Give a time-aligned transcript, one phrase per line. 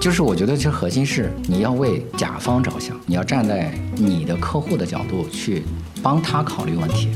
[0.00, 5.62] 就是我觉得其实核心是你要为甲方着想，你要站在你的客户的角度去
[6.02, 7.10] 帮他考虑问题。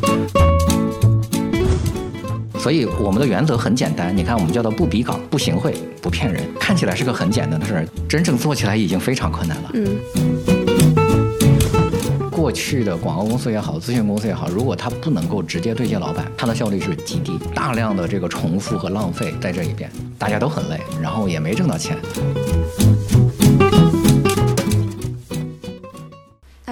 [2.58, 9.70] 所以我们的原则很简单，你看我们叫做不比稿、不行贿、不骗人，看起来是个很简单的事儿，真正做起来已经非常困难了。
[9.72, 9.98] 嗯，
[12.30, 21.96] 过去的广告公司也好，咨询公司也好，如果他不能够直接对接老板，他的效率是极低，大量的这个重复和浪费在这一边，大家都很累，然后也没挣到钱。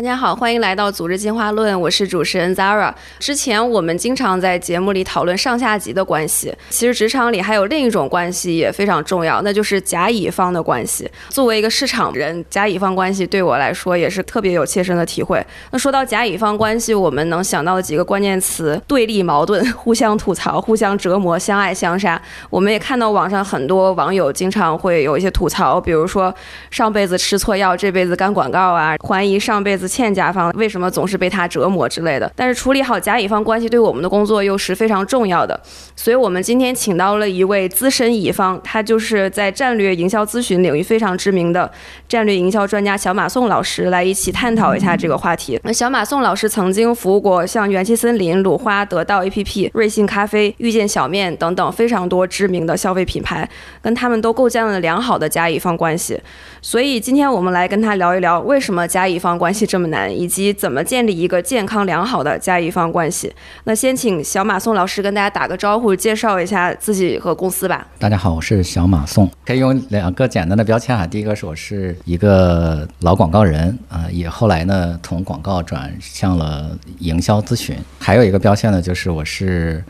[0.02, 2.92] 大家好，欢迎来到组织进化论，我是主持人 Zara。
[3.20, 11.08] 之前我们经常在节目里讨论上下级的关系，其实职场里还有另一种关系也非常重要，那就是甲乙方的关系。
[11.28, 15.40] 作为一个市场人，甲乙方关系对我来说也是特别有切身的体会。
[15.70, 22.20] 那说到甲乙方关系，我们能想到的几个关键词：对立、矛盾、 互相吐槽、互相折磨、相爱相杀。
[22.50, 26.34] 我们也看到网上很多网友经常会有一些吐槽，比如说
[26.72, 29.91] 上辈子吃错药，这辈子干广告啊，怀疑上辈子。
[29.92, 32.32] 欠甲方为什么总是被他折磨之类的？
[32.34, 35.60] 但是处理好甲乙方关系对我们的工作又是非常重要的。
[35.94, 41.70] 所以我们今天请到了一位资深乙方，他就是在战略营销咨询领域非常知名的
[42.08, 45.60] 战略营销专家小马宋老师，来一起探讨一下这个话题。
[45.62, 53.46] 那小马宋老师曾经服务过像元气森林、鲁花、得到 APP、瑞幸咖啡、遇见小面等等非常多知名的消费品牌，
[53.82, 56.18] 跟他们都构建了良好的甲乙方关系。
[56.62, 63.34] 所以今天我们来跟他聊一聊，为什么甲乙方关系这么么难，以及怎么建立一个健康良好的甲乙方关系。
[63.64, 67.86] 那先请小马宋老师跟大家打个招呼，介绍一下自己和公司吧。
[67.98, 71.04] 大家好，我是小马宋，可以用两个简单的标签啊。
[71.04, 76.70] 第一个是我是一个老广告人啊，也后来呢从广告转向了
[77.00, 77.76] 营销咨询。
[77.98, 79.82] 还有一个标签呢，就是我是。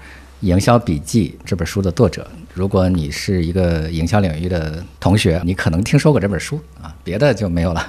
[0.44, 7.88] 《营销笔记》这本书的作者，如果你是一个营销领域的同学，你可能听说过这本书啊，别的就没有了。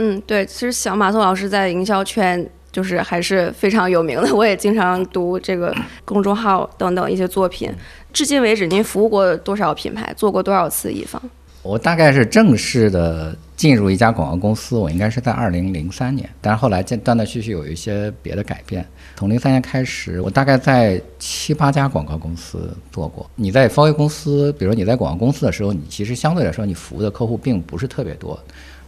[0.00, 5.74] 嗯，对，其实小马宋老师在营销圈就是还是非常有名的，我也经常读这个
[6.04, 7.68] 公众号等等一些作品。
[8.12, 11.20] 至今为止，您服务过多少品牌，做过多少次乙方？
[11.62, 18.86] 我大概是正式的进入一家广告公司，我应该是在二零零三年，但是后来断断续续有一些别的改变。
[19.16, 23.28] 从零三年开始，我大概在七八家广告公司做过。
[23.34, 28.38] 你在方威公司，比如你在广告公司的时候，你其实相对来说，你服务的客户并不是特别多。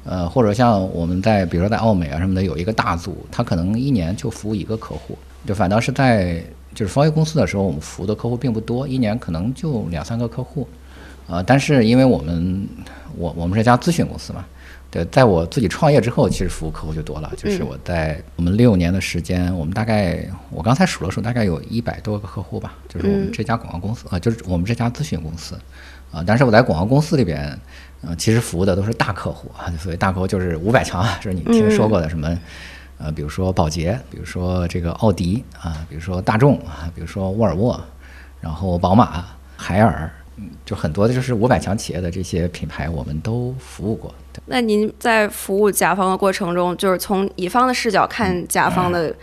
[0.05, 5.17] 呃，或者像我们在，比如说在奥美啊什么的，有一个大组，他可能一年就服务一个客户。
[5.47, 6.43] 就反倒是在
[6.75, 10.67] 就是方威公司的时候，我们服务的客户并不多，一年可能就两三个客户。
[11.27, 12.67] 呃，但是因为我们
[13.17, 14.45] 我我们是家咨询公司嘛。
[14.91, 17.33] 对，在我自己创业之后，其实服务客户就多了。
[17.37, 22.75] 就是我在我们六年的时间，我们大概我刚才数了数，大概有一百多个客户吧。
[22.89, 25.55] 就是我们这家广告公司啊，就是我们这家咨询公司
[26.11, 26.25] 啊。
[26.27, 27.57] 但是我在广告公司里边，
[28.03, 29.71] 呃，其实服务的都是大客户啊。
[29.79, 32.39] 所谓大客户就是五百强啊，就是你听说过的什么，
[32.99, 37.81] 呃，比如说宝洁，比如说这个奥迪啊，比如说大众啊，比如说沃尔沃，
[38.41, 39.25] 然后宝马、
[39.57, 40.11] 海尔。
[40.65, 44.15] 就很多的就是五百强企业的这些品牌，我们都服务过。
[44.47, 49.15] 那您在服务甲方的过程中，就是从乙方的视角看甲方的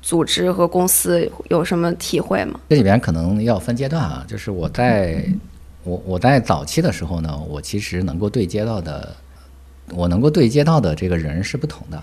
[0.00, 2.58] 组织和公司，有什么体会吗？
[2.70, 4.24] 这里边可能要分阶段啊。
[4.26, 5.22] 就是我在
[5.84, 9.14] 我我在早期的时候呢，我其实能够对接到的，
[9.94, 11.96] 我能够对接到的这个人是不同的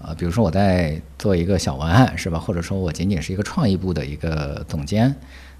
[0.00, 0.14] 啊。
[0.16, 2.38] 比如说我在做一个小文案，是吧？
[2.38, 5.14] 或者说我仅仅是一个创意部的一个总监。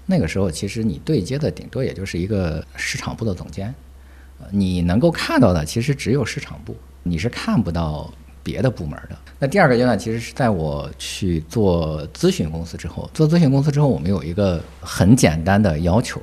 [0.05, 3.73] 那个时候，其实你对接的顶多也就是一个市场部的总监，
[4.51, 8.13] 你能够看到的其实只有市场部，你是看不到
[8.43, 9.17] 别的部门的。
[9.39, 16.21] 那第二个阶段，其实是在我去做咨询公司之后，做咨询公司之后，我们有一个很简单的要求，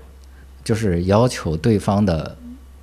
[0.65, 2.37] 就是要求对方的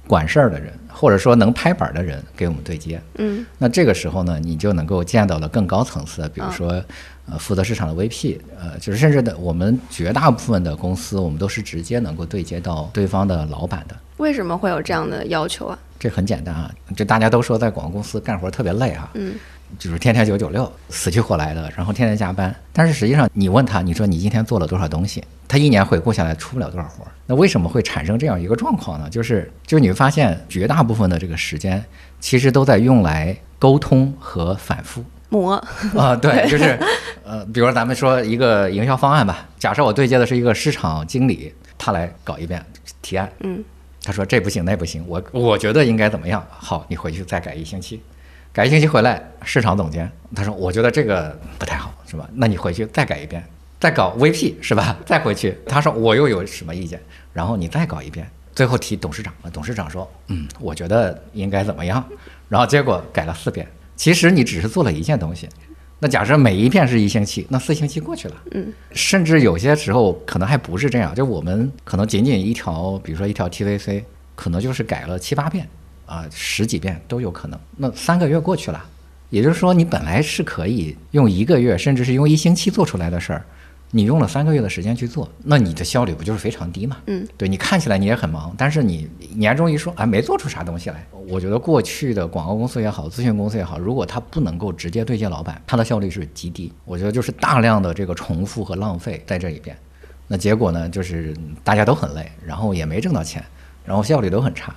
[0.07, 3.01] 管事儿的人，或者说能拍板的人给我们对接。
[3.15, 6.83] 嗯，那这个时候呢，你就能够见到了更高层次的，比如说。
[7.31, 13.95] 呃，负责市场的 VP，呃，就是甚至的，我们绝大部分的公司，我们都是直接能够对接到对方的老板的。
[14.17, 15.77] 为什么会有这样的要求啊？
[15.99, 19.35] 这很简单啊，就大家都说在广告公司干活特别累啊，嗯，
[19.77, 22.53] 就是天天九九六，死去活来的，然后天天加班。
[22.73, 27.05] 但是实际上，你问他，你说你今天做了多少东西，他一年回顾下来出不了多少活。
[27.27, 29.07] 那为什么会产生这样一个状况呢？
[29.09, 31.83] 就是就是你会发现，绝大部分的这个时间，
[32.19, 35.03] 其实都在用来沟通和反复。
[35.31, 35.53] 磨
[35.95, 36.79] 啊，对， 就是，
[37.23, 42.65] 呃，比如说咱们说一个营销方案吧，假设我对接的是一个市场经理，他来搞一遍
[43.03, 43.63] 提案，嗯，
[44.03, 46.43] 他说这不行那不行，我我觉得应该怎么样？
[46.49, 48.01] 好，你回去再改一星期，
[48.51, 52.27] 改一星期回来，市场总监他说我觉得这个不太好，是吧？
[52.33, 53.43] 那你回去再改一遍，
[53.79, 54.97] 再搞 VP 是吧？
[55.05, 56.99] 再回去，他说我又有什么意见？
[57.31, 58.29] 然后你再搞一遍。
[58.53, 62.03] 最后提董事长了，董事长说，嗯，我觉得应该怎么样，
[62.49, 63.65] 然后结果改了四遍。
[63.95, 65.47] 其实你只是做了一件东西，
[65.99, 74.03] 那假设每一遍是一星期，那四星期过去了，嗯，甚至有些时候可能还不是这样，就我们可能仅仅一条，比如说一条 TVC，
[74.35, 75.65] 可能就是改了七八遍
[76.09, 77.59] 啊，十几遍都有可能。
[77.77, 78.83] 那三个月过去了，
[79.29, 83.45] 也就是说你本来是可以用一个月，甚至是用一星期做出来的事儿。
[83.91, 86.97] 你用了三个月的时间去做，那你的效率不就是非常低嘛？
[87.07, 91.03] 嗯，对你看起来你也很忙，但是你年终一说，哎，没做出啥东西来。
[91.27, 96.71] 我觉得过去的广告公司也好，咨询公司也好，如果他不能够直接对接老板，他的效率是极低。
[96.85, 99.75] 我觉得就是大量的这个重复和浪费在这里边，
[100.27, 103.43] 那结果呢，就是大家都很累，然后也没挣到钱，
[103.83, 104.75] 然后效率都很差。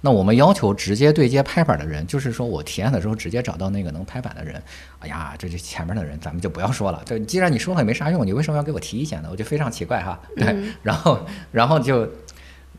[0.00, 4.62] 那我们要求直接对接拍板的人，就是说我提案的时候直接找到那个能拍板的人。
[5.00, 7.02] 哎呀，这这前面的人咱们就不要说了。
[7.04, 9.28] 这既然你说了也没啥用，你为什么要给我提意见呢？
[9.30, 10.20] 我就非常奇怪哈。
[10.36, 11.18] 对， 然后
[11.50, 12.08] 然后就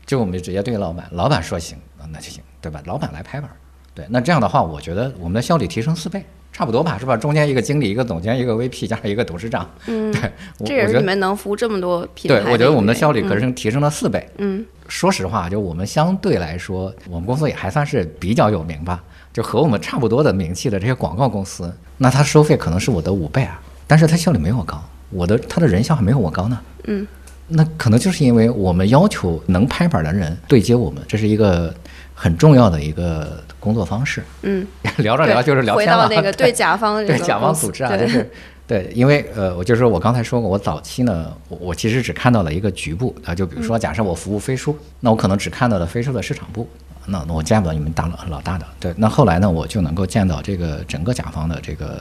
[0.06, 2.82] 就我们就直接对老板，老板说行啊，那就行，对吧？
[2.86, 3.50] 老板来拍板。
[3.94, 6.24] 对，那这样的话，我觉得我们的效率提升四倍，
[6.60, 7.16] 差不多吧，是吧？
[7.16, 9.66] 中间一个经理，一个总监，一个 VP，加上一个董事长。
[9.86, 10.30] 嗯， 对，
[10.66, 12.38] 这也是你们能服务这么多品牌。
[12.38, 14.28] 对，我觉得我们的效率可是提升了四倍。
[14.36, 14.62] 嗯。
[14.86, 19.02] 说实话，就我们相对来说，我们公司也还算是比较有名吧。
[19.32, 24.78] 就和我们差不多的名气的这些广告公司，那他收费可能是我的五倍啊，但是他效率没我高，
[25.08, 26.60] 我的他的人效还没有我高呢。
[26.84, 27.06] 嗯，
[27.48, 31.74] 那可能就是因为我们要求能拍板的人对接我们，这是一个
[32.12, 34.24] 很重要的一个工作方式。
[34.42, 34.66] 嗯，
[34.98, 36.08] 聊着聊就是聊天了。
[36.08, 38.28] 回到那个对甲方对甲方组织啊，就是。
[38.66, 46.68] 对，因为呃，我就是说我刚才说过，我早期呢，我我其实只看到了一个局部啊，就比如说，假设我服务飞书，那我可能只看到了飞书的市场部，
[47.06, 48.66] 那那我见不到你们大老老大的。
[48.78, 52.00] 对，那后来呢，我就能够见到这个整个甲方的这个，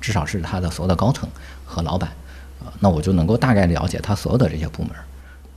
[0.00, 1.28] 至少是他的所有的高层
[1.64, 2.08] 和老板，
[2.60, 4.92] 啊，那我就能够大概了解他所有的这些部门。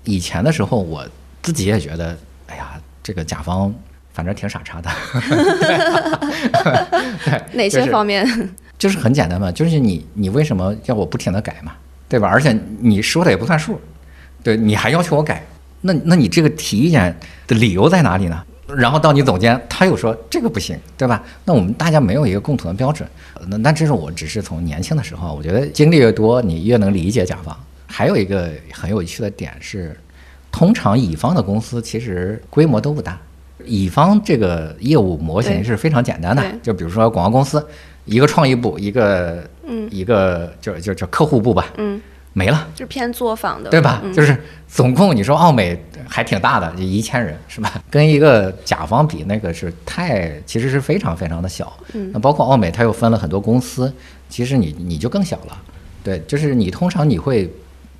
[0.05, 1.07] 以前的时候，我
[1.43, 2.17] 自己也觉得，
[2.47, 3.71] 哎呀，这个甲方
[4.17, 4.89] 反正挺傻叉的。
[7.23, 8.27] 对，哪些方面？
[8.79, 11.73] 就是很简单嘛，就是你你为什么要我不停的改嘛，
[12.09, 12.27] 对吧？
[12.27, 13.79] 而且你说的也不算数，
[14.41, 15.45] 对，你还要求我改，
[15.81, 17.15] 那那你这个提意见
[17.45, 18.43] 的理由在哪里呢？
[18.75, 21.23] 然后到你总监，他又说这个不行，对吧？
[21.45, 23.07] 那我们大家没有一个共同的标准。
[23.47, 27.55] 那那这是我只是从年轻的时候，我觉得经历越多，你越能理解甲方。
[27.85, 29.95] 还有一个很有趣的点是，
[30.51, 33.17] 通常乙方的公司其实规模都不大，
[33.65, 37.65] 乙方这个业务模型是非常简单的，就比如说广告公司。
[38.09, 42.01] 一个创意部，一个嗯，一个就就就客户部吧，嗯，
[42.31, 44.01] 没了，就偏作坊的，对吧？
[44.15, 45.77] 就是总共你说奥美
[46.07, 47.83] 还挺大的，就一千人是吧？
[47.91, 51.77] 跟一个甲方比，那个是太其实是非常非常的小。
[51.95, 53.93] 嗯，那包括奥美，它又分了很多公司，
[54.29, 55.61] 其实你你就更小了。
[56.01, 57.53] 对，就是你通常你会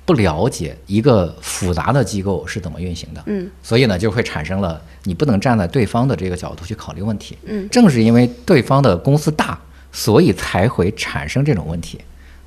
[0.06, 7.36] 不了解一个复杂的机构是怎么运行的，嗯，所以呢就会产生了你不能站在对方的这个角度去考虑问题。
[7.44, 9.58] 嗯，正是因为对方的公司大。
[9.90, 11.98] 所以才会产生这种问题，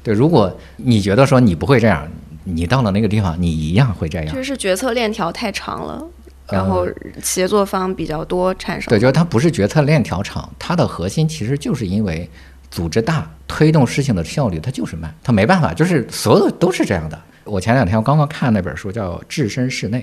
[0.03, 0.13] 对。
[0.13, 2.07] 如果你觉得说你不会这样，
[2.43, 4.33] 你到了那个地方，你一样会这样。
[4.33, 6.07] 就是决策链条太长了，
[6.49, 6.87] 然后
[7.23, 8.87] 协作方比较多，产生。
[8.89, 12.29] 对，就是它不是决策链条长，它的核心其实就是因为
[12.69, 17.19] 组织大，推动事情的效率它就是慢，它没办法，就是所有的都是这样的。
[17.43, 19.99] 我前两天我刚刚看那本书叫《置身事内》，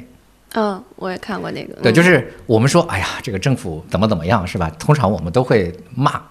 [0.55, 1.75] 嗯，我也看过那个。
[1.83, 4.71] 对，就是我们说，哎呀，这个政府怎么怎么样，是吧？
[4.79, 6.23] 通常我们都会骂。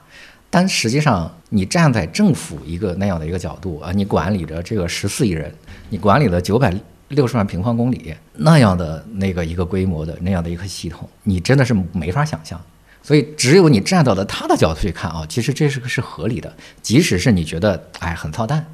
[0.49, 5.53] 但实际上，你站在政府一个那样的一个角度啊，你管理着这个十四亿人，
[5.89, 6.73] 你管理了九百
[7.09, 12.59] 六十万平方公里那样的那个一个规模的那样的一个系统，你真的是没法想象。
[13.03, 18.65] 所以，只有你站到了他的角度去看啊，其实这是个是合理的，即使是你觉得哎很操蛋，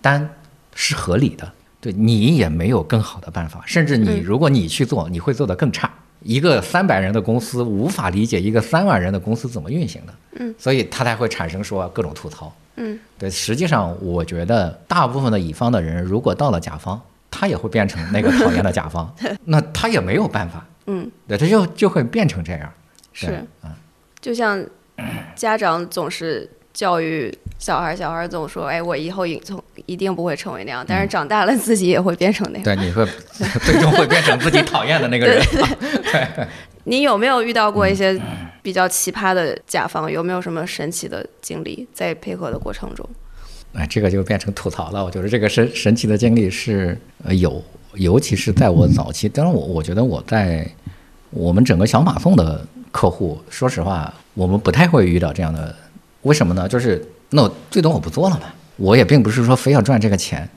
[0.00, 0.28] 但
[0.74, 5.90] 是合理的，对你也没有更好的办法，甚至你如果你去做，你会做得更差。
[6.20, 13.30] 一个三百人的公司无法理解一个三万人的公司怎么运行的，嗯，所以他才会产生说各种吐槽，嗯，对。
[13.30, 22.72] 实际上，我觉得大部分的乙方的人，如果到了甲方，他也会变成那个讨厌的甲方， 那他也没有办法，嗯，对，他就就会变成这样，
[23.12, 23.70] 是，嗯，
[24.20, 24.60] 就像
[25.36, 26.50] 家长总是。
[26.78, 32.62] 教育小孩，小孩总说：“哎，我以后一从一定不会成为那样。”但是长大了，自己也会变成那样。
[32.62, 33.04] 对，你会
[33.66, 35.44] 最终会变成自己讨厌的那个人。
[35.50, 36.46] 对。
[36.86, 38.16] 你有没有遇到过一些
[38.62, 40.08] 比较奇葩的甲方？
[40.08, 43.04] 有没有什么神奇的经历在配合的过程中？
[43.72, 45.04] 哎，这个就变成吐槽了。
[45.04, 47.60] 我觉得这个神神奇的经历是呃有，
[47.94, 49.28] 尤其是在我早期。
[49.28, 50.64] 当然，我我觉得我在
[51.30, 55.74] 我们整个小马送的客户，说实话，我们不太会遇到这样的。
[56.22, 56.68] 为什么呢？
[56.68, 58.46] 就是那我最多我不做了嘛，
[58.76, 60.48] 我也并不是说非要赚这个钱，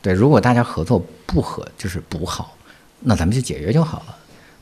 [0.00, 0.12] 对。
[0.12, 2.56] 如果大家合作不合，就是不好，
[3.00, 4.16] 那咱们就解约就好了。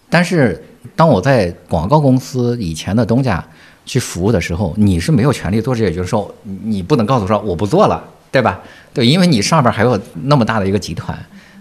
[0.09, 0.61] 但是
[0.97, 3.45] 当我在广告公司以前的东家
[3.87, 8.03] 去服务的时候，你是没有权利做这些，就是说你不能告诉说我不做了，
[8.33, 8.61] 对吧？
[8.93, 11.17] 对，因为你上边还有那么大的一个集团，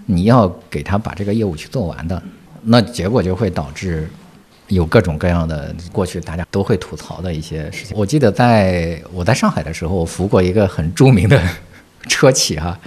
[0.07, 2.21] 你要给他把这个业务去做完的，
[2.63, 4.09] 那结果就会导致
[4.69, 7.95] 有各种各样的过去大家都会吐槽的一些事情。
[7.95, 11.39] 我记得在我在上海的时候，我服过一个很著名的
[12.07, 12.79] 车企哈。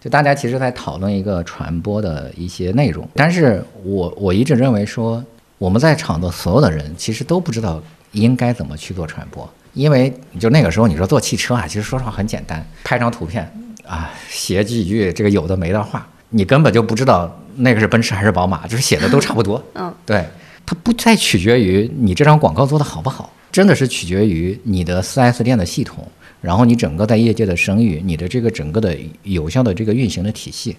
[0.00, 5.22] 就大家其实，在讨论一个传播的一些内容，但是我我一直认为说，
[5.58, 13.46] 我们在场的所有的人其实都不知道应该怎么去做传播，因为就那个时候你说做汽车啊，其实说实话很简单，拍张图片
[13.86, 19.62] 啊，写几句这个有的没的话，你根本就不知道那个是奔驰还是宝马，就是写的都差不多。
[19.74, 20.24] 嗯，对，
[20.70, 26.06] 它不再取决于你这张广告做的好不好，真的是取决于你的 4S 店的系统。
[26.40, 30.76] 然后你整个在业界的声誉，你的这个整个的有效的这个运行的体系，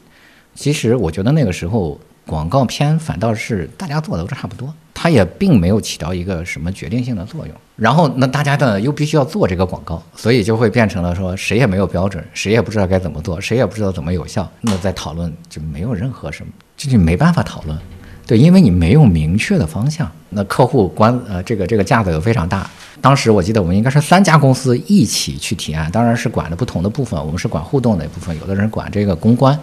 [0.56, 7.54] 其实我觉得那个时候广告片反倒是大家做的都差不多，它也并没有起到一个什么决定性的作用。
[7.76, 14.50] 然后那大家呢又必须要做这个广告，所以就会变成了说谁也没有标准，谁也不知道该怎么做，谁也不知道怎么有效。
[14.62, 17.78] 那在讨论就没有任何什么，这就没办法讨论。
[18.25, 22.70] 对，因为你没有明确的方向，那客户关呃这个这个架子又非常大。
[23.01, 27.20] 当时我记得我们应该是三家公司一起去提案，当然是管的不同的部分。
[27.20, 29.58] 我们是管互动的一部分，有的人管这个公关，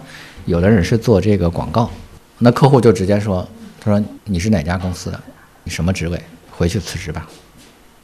[0.45, 1.89] 有的人是做这个广告。
[2.39, 3.47] 那客户就直接说
[3.79, 5.19] ：“他说你是哪家公司的？
[5.63, 6.21] 你什么职位？
[6.51, 7.27] 回去辞职吧。”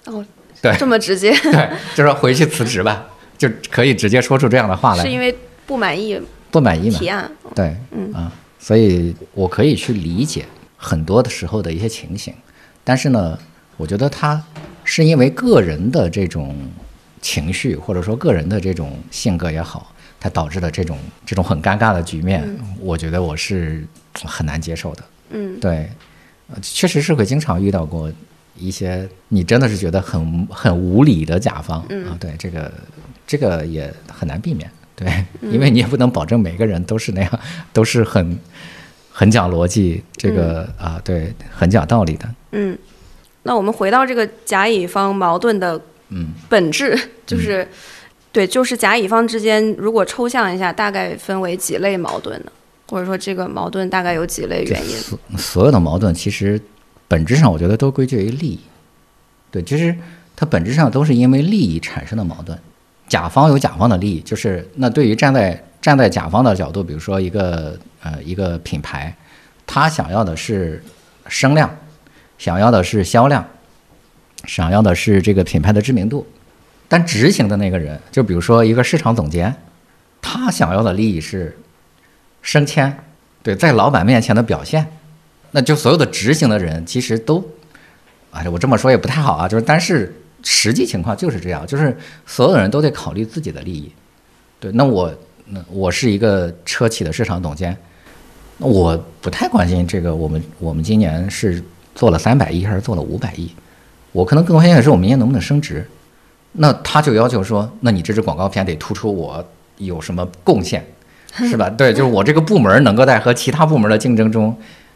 [0.07, 0.23] 哦，
[0.61, 1.31] 对，这么直接。
[1.51, 3.05] 对，就说回去辞职吧，
[3.37, 5.03] 就可以直接说出这样的话来。
[5.03, 5.35] 是因为
[5.65, 6.19] 不满意？
[6.49, 6.97] 不满意嘛？
[6.97, 7.29] 提案。
[7.53, 8.31] 对，嗯啊，
[8.65, 10.43] 所以我可以去理解
[10.75, 12.33] 很多的时候的一些情形，
[12.83, 13.37] 但是呢，
[13.77, 14.43] 我觉得他。
[14.87, 16.55] 是因为个人的这种
[17.19, 20.95] 情绪，或者说个人的这种性格也好，它导致的这种
[21.25, 22.47] 这种很尴尬的局面，
[22.79, 23.83] 我觉得我是
[24.23, 25.03] 很难接受的。
[25.31, 25.89] 嗯，对，
[26.61, 28.13] 确实是会经常遇到过
[28.59, 32.15] 一些你真的是觉得很很无理的甲方啊。
[32.19, 32.71] 对，这个
[33.25, 34.69] 这个也很难避免。
[34.95, 37.39] 对，因为你也不能保证每个人都是那样，
[37.73, 38.37] 都是很
[39.17, 42.29] 很讲逻辑，这个啊，对，很讲道理的。
[42.51, 42.77] 嗯。
[43.43, 45.79] 那我们回到这个甲乙方矛盾的
[46.09, 47.65] 嗯本质，就是
[48.33, 52.51] 对，就是甲乙方之间，如果抽象一下，大概分为几类矛盾呢？
[52.89, 54.97] 或者说这个矛盾大概有几类原因？
[54.97, 56.59] 所所有的矛盾其实
[57.07, 58.59] 本质上，我觉得都归结于利益。
[59.49, 59.95] 对，其实
[60.35, 62.59] 它本质上都是因为利益产生的矛盾。
[63.07, 69.13] 甲方有甲方的利益，就是那对于站在站在甲方的角度，比如说一个呃一个品牌，
[69.67, 70.81] 他想要的是
[71.27, 71.69] 声量。
[72.37, 73.47] 想要的是销量，
[74.43, 76.27] 想要的是这个品牌的知名度，
[76.85, 79.55] 但执行的那个人，就比如说一个市场总监，
[80.21, 81.57] 他想要的利益是
[82.41, 82.93] 升迁，
[83.41, 84.85] 对，在老板面前的表现，
[85.51, 87.41] 那就所有的执行的人其实都，
[88.31, 93.89] 哎，我这么说也不太好啊，就是但是实际情况就是这样，就是所有的人都得考虑自己的利益，
[94.59, 95.09] 对，那我
[95.45, 97.75] 那我是一个车企的市场总监，
[98.59, 101.63] 我不太关心这个，我们我们今年是。
[101.95, 103.49] 做了三百亿还是做了五百亿？
[104.11, 105.87] 我可能更关心的是我明年能不能升值。
[106.51, 109.41] 那他就要求说，那你这支广告片得突出我
[109.77, 110.85] 有什么贡献，
[111.31, 111.69] 是吧？
[111.69, 114.53] 对，就是我这个部门能够在和其他部门的竞争中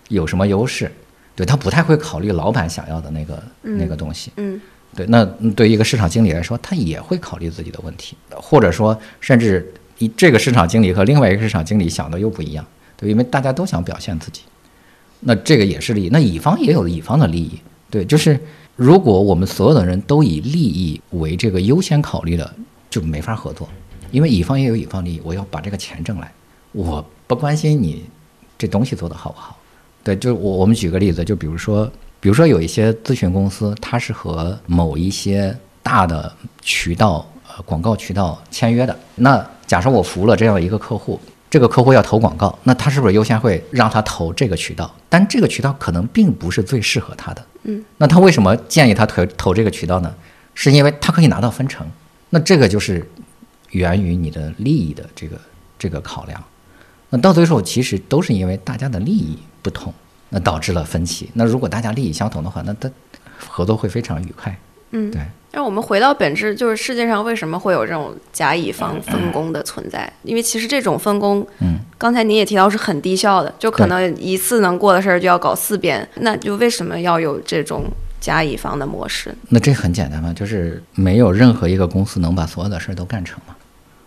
[0.10, 0.92] 有什么优势。
[1.38, 4.30] 对他不太会考虑老板想要的那个那个东西。
[4.36, 4.60] 嗯，
[4.94, 5.06] 对。
[5.06, 5.24] 那
[5.56, 12.66] 对于一个市场经理来说，他也会考虑自己的问题，或者说，甚至一这个市场经理和另外一个市场经理想的又不一样。
[13.00, 14.42] 对，因为大家都想表现自己。
[15.22, 18.40] 那这个也是利益，那乙方也有乙方的利益，对，就是
[18.76, 22.54] 如果我们所有的人都以利益为这个优先考虑的，
[22.90, 23.68] 就没法合作，
[24.12, 26.32] 因为乙方也有乙方利益，我要把这个钱挣来，
[26.72, 28.06] 我不关心你
[28.58, 29.58] 这东西做的好不好，
[30.04, 31.86] 对，就我我们举个例子，就比如说，
[32.22, 35.54] 比如说有一些咨询公司，它是和某一些
[35.84, 41.20] 大的渠道呃广告渠道签约的，那假设我服务了这样一个客户。
[41.50, 44.94] 这个客户要投广告，那他是不是优先会让他投这个渠道？
[45.10, 47.46] 但这个渠道可能并不是最适合他的。
[47.64, 50.14] 嗯，那他为什么建议他投投这个渠道呢？
[50.54, 51.88] 是因为他可以拿到分成。
[52.30, 53.10] 那这个就是
[53.72, 55.40] 源于你的利益的这个
[55.80, 56.44] 这个考量。
[57.10, 59.92] 那到最后其实都是因为大家的利益不同，
[60.30, 61.30] 那导致了分歧。
[61.34, 62.92] 那如果大家利益相同的话，那他
[63.48, 64.56] 合作会非常愉快。
[64.92, 65.22] 嗯，对。
[65.52, 70.12] 让我们回到本质，就是世界上为什么会有这种甲乙方分工的存在？
[70.22, 76.08] 因为其实这种分工，嗯，刚才您也提到是很低效的，就可能一次能过的事儿就要搞四遍。
[76.18, 77.86] 那就为什么要有这种
[78.22, 79.34] 甲乙方的模式？
[79.50, 83.56] 那这很简单嘛，就是没有任何一个公司能把所有的事儿都干成嘛，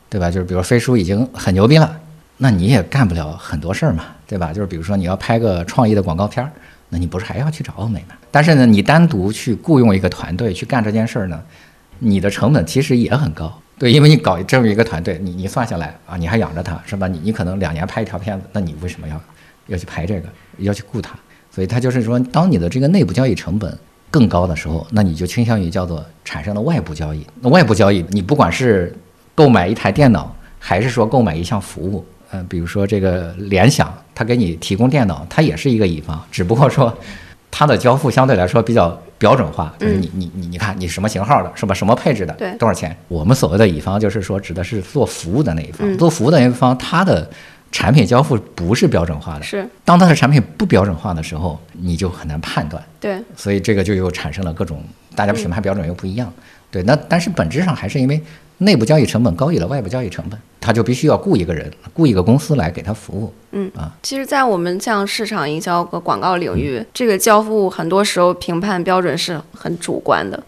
[0.09, 0.31] 对吧？
[0.31, 1.99] 就是比如飞书已经很牛逼了，
[2.37, 4.53] 那你也干不了很多事儿嘛，对吧？
[4.53, 6.53] 就是比如说你要拍个创意的广告片儿，
[6.89, 8.15] 那你不是还要去找奥美吗？
[8.33, 11.41] 但是呢，你单独去雇佣一个团队去干这件事儿呢，
[12.01, 13.57] 你的成本其实也很高。
[13.79, 17.07] 对，因为你搞这么一个团队，你你算下来啊，你还养着他是吧？
[17.07, 19.21] 你你可能两年拍一条片子，那你为什么要
[19.67, 21.15] 要去拍这个，要去雇他？
[21.51, 23.77] 所以他就是说，当你的这个内部交易成本
[24.11, 27.27] 更高的时候，那你就倾向于叫做产生了外部交易。
[27.41, 28.97] 那外部交易，你不管是
[29.35, 32.05] 购买一台电脑，还是说购买一项服务。
[32.31, 36.97] 嗯，比如说这个联想，它给你提供电脑，它也是一个乙方，只不过说
[37.53, 41.75] 它的交付相对来说比较标准化，就是你你你你看你什么型号的，是吧？
[41.75, 42.97] 什么配置的，对，多少钱？
[43.09, 47.31] 我们所谓的乙方，就是说指的是做服务的那一方，做服务的那一方，它的
[47.71, 49.69] 产品交付不是标准化的，是。
[49.85, 53.23] 当它的产品不标准化的时候，你就很难判断，对。
[53.37, 54.83] 所以这个就又产生了各种
[55.15, 56.33] 大家评判标准又不一样，
[56.71, 56.83] 对。
[56.83, 58.21] 那但是本质上还是因为。
[58.63, 63.33] 内部交易成本高于了外部交易成本，他就必须要雇一个人，雇一个公司来给他服务。
[63.53, 70.43] 嗯啊，其实，在我们像市场营销和广告领域，这个交付很多时候评判标准是很主观的。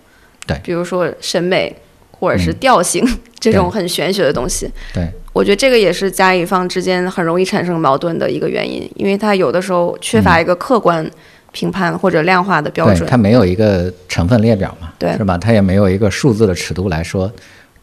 [0.46, 1.74] 对，比如说审美
[2.10, 3.06] 或者是调性
[3.38, 4.70] 这种很玄学的东西。
[4.92, 11.10] 对，我觉得这个也是甲乙方之间很容易产生矛盾的一个原因，因为它有的时候缺乏一个客观
[11.52, 13.08] 评判或者量化的标准。
[13.08, 14.92] 它没有一个成分列表嘛？
[14.98, 15.36] 对，是吧？
[15.38, 17.30] 它也没有一个数字的尺度来说。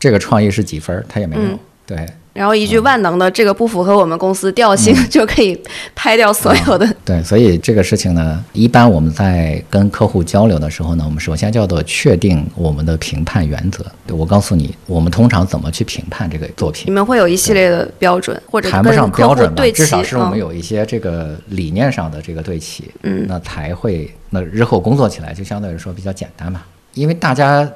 [0.01, 1.05] 这个创意是几分？
[1.07, 1.41] 他也没有。
[1.85, 5.59] 对，然后一句万能的，这个不符合我们公司调性， 就可以
[5.93, 6.95] 拍掉所有的。
[7.03, 13.85] 对，所以这个事情呢，一般我们在跟客户交流的时候呢，我们首先叫做确定我们的评判原则。
[14.07, 16.85] 对我告诉你，我们通常怎么去评判这个作品？
[16.87, 22.89] 你们会有一系列的标准，或者谈不上标准吧，至少是我们有一些这个理念上的这个对齐。
[23.03, 26.61] 嗯，那才会，那日后工作起来就相对来说比较简单嘛，
[26.93, 27.69] 因为大家。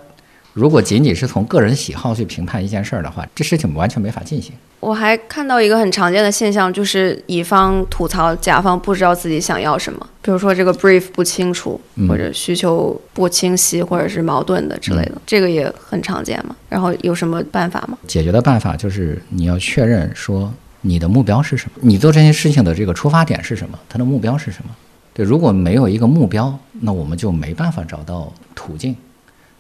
[0.56, 4.54] 如果仅仅是从个人喜好去评判一件事儿的话，这事情完全没法进行。
[4.80, 16.56] 我还看到一个很常见的现象，就是乙方吐槽甲方不知道自己想要什么，比如说这个 brief 不清楚，或者需求不清晰，或者是矛盾的之类的，这个也很常见嘛。
[16.70, 17.98] 然后有什么办法吗？
[18.08, 24.74] 解决的办法就是你要确认说你的目标是什么，你做这件事情的这个出发点是什么，它的目标是什么？
[25.14, 28.96] 对，如果没有一个目标，那我们就没办法找到途径。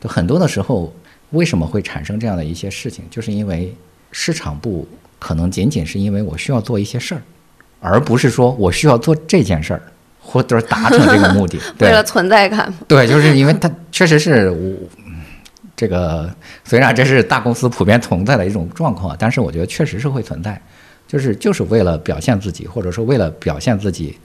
[0.02, 0.94] 很多的时候，
[1.32, 3.04] 为什么会产生这样的一些事情？
[3.10, 3.76] 就是因为
[4.12, 4.88] 市场部
[5.20, 7.22] 可能仅仅是因为我需要做一些事儿，
[7.80, 9.82] 而不是说我需要做这件事儿，
[10.22, 12.72] 或者达成这个目的， 为了存在感。
[12.88, 14.76] 对，就是因为它确实是我
[15.76, 20.62] 这个，虽然这是大公司普遍存在的一种状况，但是我觉得确实是会存在，
[21.08, 24.18] 就是就是为了表现自己，或者说为了表现自己，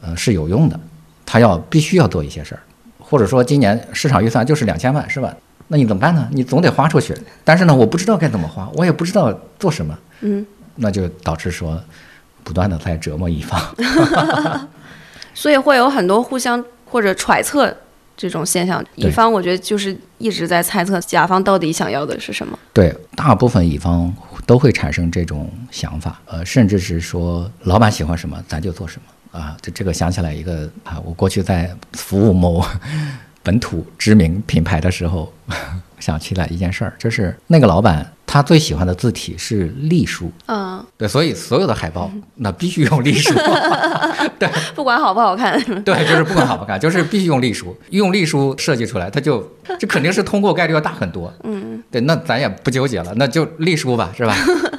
[0.00, 0.80] 呃，是有用的，
[1.24, 2.62] 他要必须要做一些事儿。
[3.12, 5.36] 或者说今年市场预算就是两千万，是吧？
[5.68, 6.26] 那你怎么办呢？
[6.32, 10.46] 你总得花出去，但是呢，我不知道该怎么花，我也不知道做什么，嗯，
[10.76, 11.78] 那就导致说，
[12.42, 13.60] 不断的在折磨乙方，
[15.34, 17.76] 所以会有很多互相或者揣测
[18.16, 18.82] 这种现象。
[18.94, 22.58] 乙方我觉得就是一直在猜测甲方到底想要的是什么。
[22.72, 24.10] 对，大部分乙方
[24.46, 29.12] 都会产生这种想法，呃，甚至是说老板喜欢什么，咱就做什么。
[29.32, 32.64] 啊，这这个想起来一个啊，我过去在服务某
[33.42, 35.32] 本土知名品牌的时候，
[35.98, 43.34] 想起来一件事儿，就是那个老板他最喜欢的字体是隶书，嗯，对，所以所有的海报那必须用隶书，
[44.38, 49.46] 对，不管好不好看， 对，就是不管好不好看，就是必须用隶书，用隶书设计出来，它就
[49.78, 54.36] 这肯定是通过概率要大很多，嗯，对，那咱也不纠结了，那就隶书吧，是吧？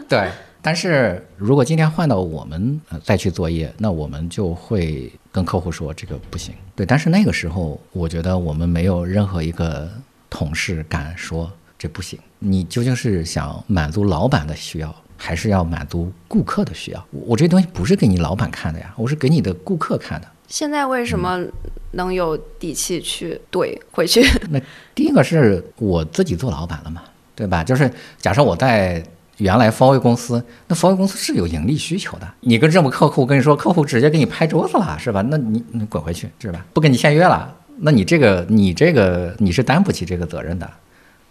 [0.08, 0.30] 对。
[0.66, 6.56] 但是如果今天换到我们再去作业，那我们就会跟客户说这个不行。
[6.74, 9.92] 对，但是那个时候，我觉得我们没有任何一个
[10.30, 12.18] 同事敢说这不行。
[12.40, 17.06] 你究竟是想满足老板的需要，还是要满足顾客的需要？
[17.12, 20.28] 我这东西不是给你老板看的呀，我是给你的顾客看的。
[20.48, 21.44] 现在为什么
[21.92, 24.24] 能有底气去怼回去？
[24.50, 24.62] 那
[24.96, 27.04] 第一个是我自己做老板了嘛，
[27.36, 27.66] 对吧？
[27.66, 29.04] 就是假设我在。
[29.38, 32.34] 原来方威公司，那方威公司是有盈利需求的。
[32.42, 35.22] 你跟这么客户跟你说，客户直接给你拍桌子了，是吧？
[35.28, 36.66] 那你你滚回去，是吧？
[36.74, 40.70] 不跟你签约了，那你这个你这个你是担不起这个责任的。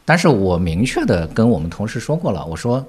[0.05, 2.85] 但是我明确的跟我们同事说过了，我说，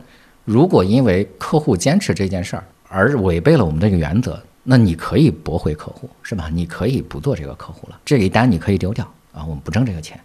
[0.45, 6.49] 如果因为客户坚持这件事儿而违背了我们这个原则，那你可以驳回客户，是吧？
[6.51, 10.19] 你可以不做这个客户了，这一单你可以丢掉啊，我们不挣这个钱。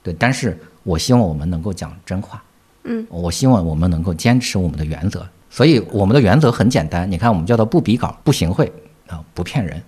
[0.00, 2.40] 对，但是我希望我们能够讲真话。
[2.84, 7.10] 嗯，我希望我们能够坚持我们的原则，所以我们的原则很简单。
[7.10, 8.70] 你看，我们叫做不比稿、不行贿
[9.08, 9.80] 啊，不骗人。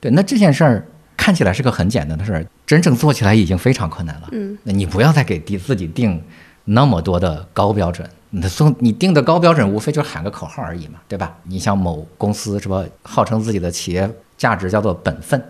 [0.00, 4.28] 对，那这件事儿看起来是个很简单的事儿，真正做起来已经非常困难了。
[4.32, 6.22] 嗯，那你不要再给自自己定
[6.64, 8.08] 那么多的高标准。
[8.36, 11.36] 你送你定的高标准，无非就是喊个口号而已嘛，对吧？
[11.44, 15.40] 你像某公司是吧，号称自己的企业价值叫做本分，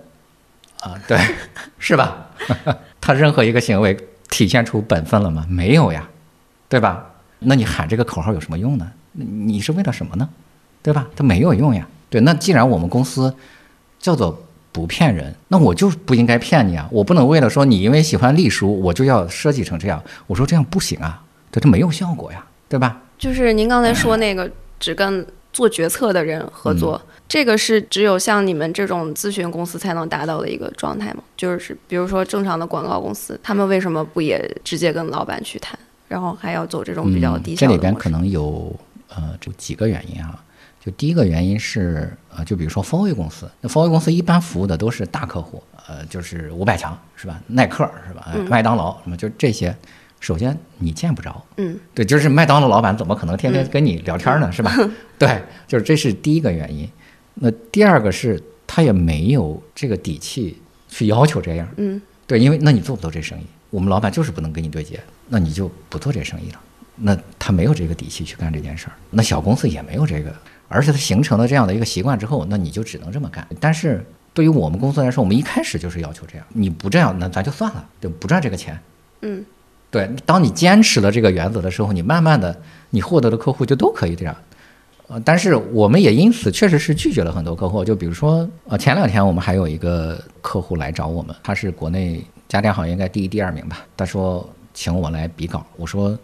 [0.80, 1.18] 啊，对，
[1.78, 2.28] 是吧？
[3.00, 3.96] 他任何一个行为
[4.28, 5.46] 体现出本分了吗？
[5.48, 6.06] 没有呀，
[6.74, 7.06] 对吧？
[7.38, 8.90] 那你喊这个口号有什么用呢？
[9.12, 10.28] 你是为了什么呢？
[10.82, 11.06] 对吧？
[11.14, 11.86] 它没有用呀。
[12.10, 13.32] 对，那既然我们公司
[14.00, 16.88] 叫做不骗人，那我就不应该骗你啊！
[16.90, 20.02] 我不能为了说你因为喜欢隶书，我就要设计成这样。
[20.26, 23.02] 我说这样不行啊，对，这没有效果呀，对吧？
[23.16, 27.00] 就是您刚才说那个只跟做决策的人合作。
[27.28, 31.22] 这个是只有像你们这种咨询公司才能达到的一个状态吗？
[31.36, 35.78] 就是比如说正常的广告公司，他们为什么不也直接跟老板去谈，
[36.08, 37.66] 然后还要走这种比较低效的？
[37.66, 38.74] 这里边可能有
[39.08, 40.40] 呃，就几个原因啊。
[40.80, 47.40] 就第一个原因是呃，就比如说 o r 公司，那 o r 公司一般服务的都是大客户，呃，就是五百强是吧？
[47.46, 48.26] 耐克是吧？
[48.50, 49.74] 麦当劳什么就这些。
[50.20, 54.50] 首先你见不着，嗯，对，就是麦当劳老板怎么可能天天跟你聊天呢？
[54.50, 54.74] 是吧？
[55.18, 56.88] 对，就是这是第一个原因。
[57.34, 63.44] 那第二个是他也没有这个底气去要求这样，嗯，对，因为那你做不做这生意？
[63.74, 66.60] 我们老板就是不能跟你对接，那你就不做这生意了。
[66.94, 70.32] 那他没有这个底气去干这件事儿，那小公司也没有这个，
[70.68, 73.44] 而且他形成了这样的一个习惯之后，那你就只能这么干。
[73.58, 78.78] 但是对于我们公司来说，我们一开始就是要求这样，你不这样，那咱就算了，就不赚这个钱。
[79.22, 79.44] 嗯，
[79.90, 82.56] 对，当你坚持了这个原则的时候，你慢慢的，
[82.90, 84.36] 你获得的客户就都可以这样。
[85.08, 87.84] 呃，但是我们也因此确实是拒绝了很多客户。
[87.84, 92.24] 就比如说，呃，前两天我们还有一个客户来找我们，他是国内
[92.54, 93.84] 家电行业应该第一、第二名吧。
[93.96, 96.16] 他说请我来比稿，我说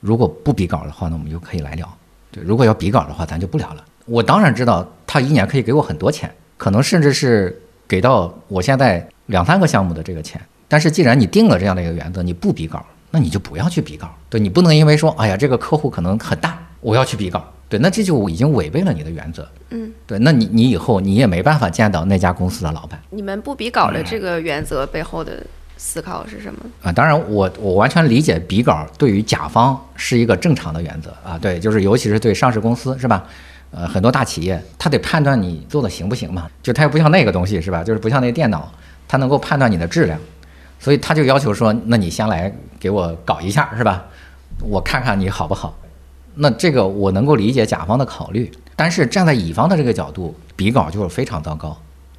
[0.00, 1.88] 如果不比稿的话，那我们就可以来聊。
[2.30, 3.84] 对，如果要比稿的话，咱就不聊了。
[4.04, 10.40] 我当然知道他一年可以给我很多钱，可能甚至是给到我现在两三个项目的这个钱。
[10.68, 14.12] 但是既然你定了这样的一个原则，你不比稿，那你就不要去比稿。
[14.28, 17.44] 对你不能因为说，哎呀，这个客户可能很大，我要去比稿。
[17.68, 19.48] 对，那这就已经违背了你的原则。
[19.70, 23.00] 嗯，对，那你你以后你也没办法见到那家公司的老板。
[23.10, 25.44] 你们不比稿的这个原则背后的
[25.76, 26.60] 思考是什么？
[26.82, 31.38] 啊，当然，我我完全理解比稿对于甲方是一个正常的原则啊。
[31.38, 33.24] 对，就是尤其是对上市公司是吧？
[33.72, 37.84] 呃，很多大企业他得判断你做的行不行嘛，就他又不像那个东西是吧？
[37.84, 38.72] 就是不像那电脑，
[39.06, 40.18] 它能够判断你的质量，
[40.78, 44.04] 所以他就要求说，那你先来给我搞一下是吧？
[44.62, 45.76] 我看看你好不好。
[46.36, 51.76] 那这个我能够理解甲方的考虑，但是站在乙方的这个角度，比稿就是非常糟糕。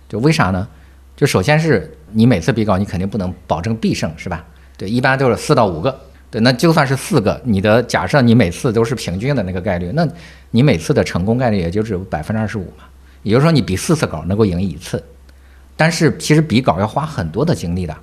[0.09, 0.67] 就为啥呢？
[1.15, 4.45] 就首先是你每次比稿，你肯定不能保证必胜，是吧？
[4.77, 5.99] 对，一般都是四到五个。
[6.29, 10.05] 对，那就算是四个，你的假设你每次都是平均的那个概率，那
[10.51, 12.83] 你每次的成功概率也就只有百分之二十五嘛。
[13.23, 15.01] 也就是说，你比四次稿能够赢一次，
[15.75, 17.95] 但是其实比稿要花很多的精力的。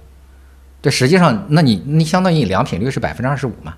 [0.81, 3.75] 对，实际上，那你你相当于你良品率是百分之二十五嘛？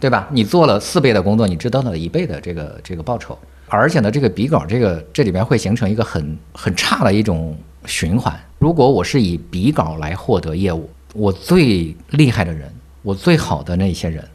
[0.00, 0.28] 对吧？
[0.30, 8.38] 你做了四倍的工作，你知道了一倍的这个这个报酬，而且呢，这个比稿这个这里边会形成一个很很差的一种循环。
[8.64, 12.72] 如果我是以比稿来获得业务，我最厉害的人，
[13.02, 14.26] 我最好的那些人，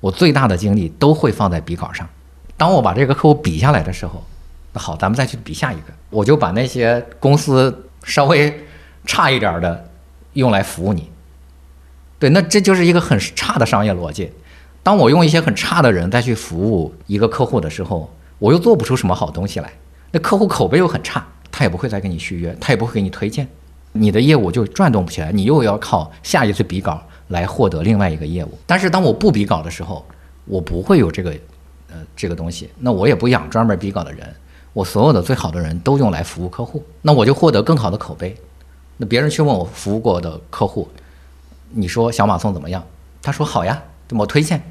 [0.00, 2.08] 我最大的精力都会放在比稿上。
[2.56, 4.24] 当我把这个客户比下来的时候，
[4.72, 8.58] 那好，咱们再去比下一个，我就把那些公司稍微
[9.04, 9.86] 差一点的
[10.32, 11.10] 用来服务你。
[12.18, 14.32] 对，那这就是一个很差的商业逻辑。
[14.82, 19.70] 当我用一些很差的人再去服务一个客户的时候，我又做不出什么好东西来。
[20.10, 23.46] 那客户口碑又很差，他也不会再给你续约，他也不会给你推荐，
[23.96, 25.32] 你的业务就转动不起来。
[25.32, 28.58] 你又要靠下一次比稿来获得另外一个业务。
[28.66, 30.04] 但是当我不比稿的时候，
[30.44, 31.30] 我不会有这个，
[31.90, 32.68] 呃，这个东西。
[32.78, 34.26] 那我也不养专门比稿的人，
[34.72, 38.36] 我所有的最好的人都用来服务客户，那我就获得更好的口碑。
[38.96, 40.88] 那别人去问我服务过的客户，
[41.70, 42.84] 你说小马送怎么样？
[43.22, 44.62] 他说好呀，我推荐。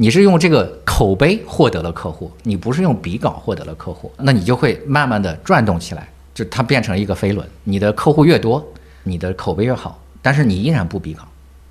[0.00, 7.44] 你是用这个口碑获得了客户，你不是用比稿获得了客户，那你就会慢慢的转动起来，就它变成一个飞轮。
[7.64, 8.64] 你的客户越多，
[9.02, 11.24] 你的口碑越好，但是你依然不比稿，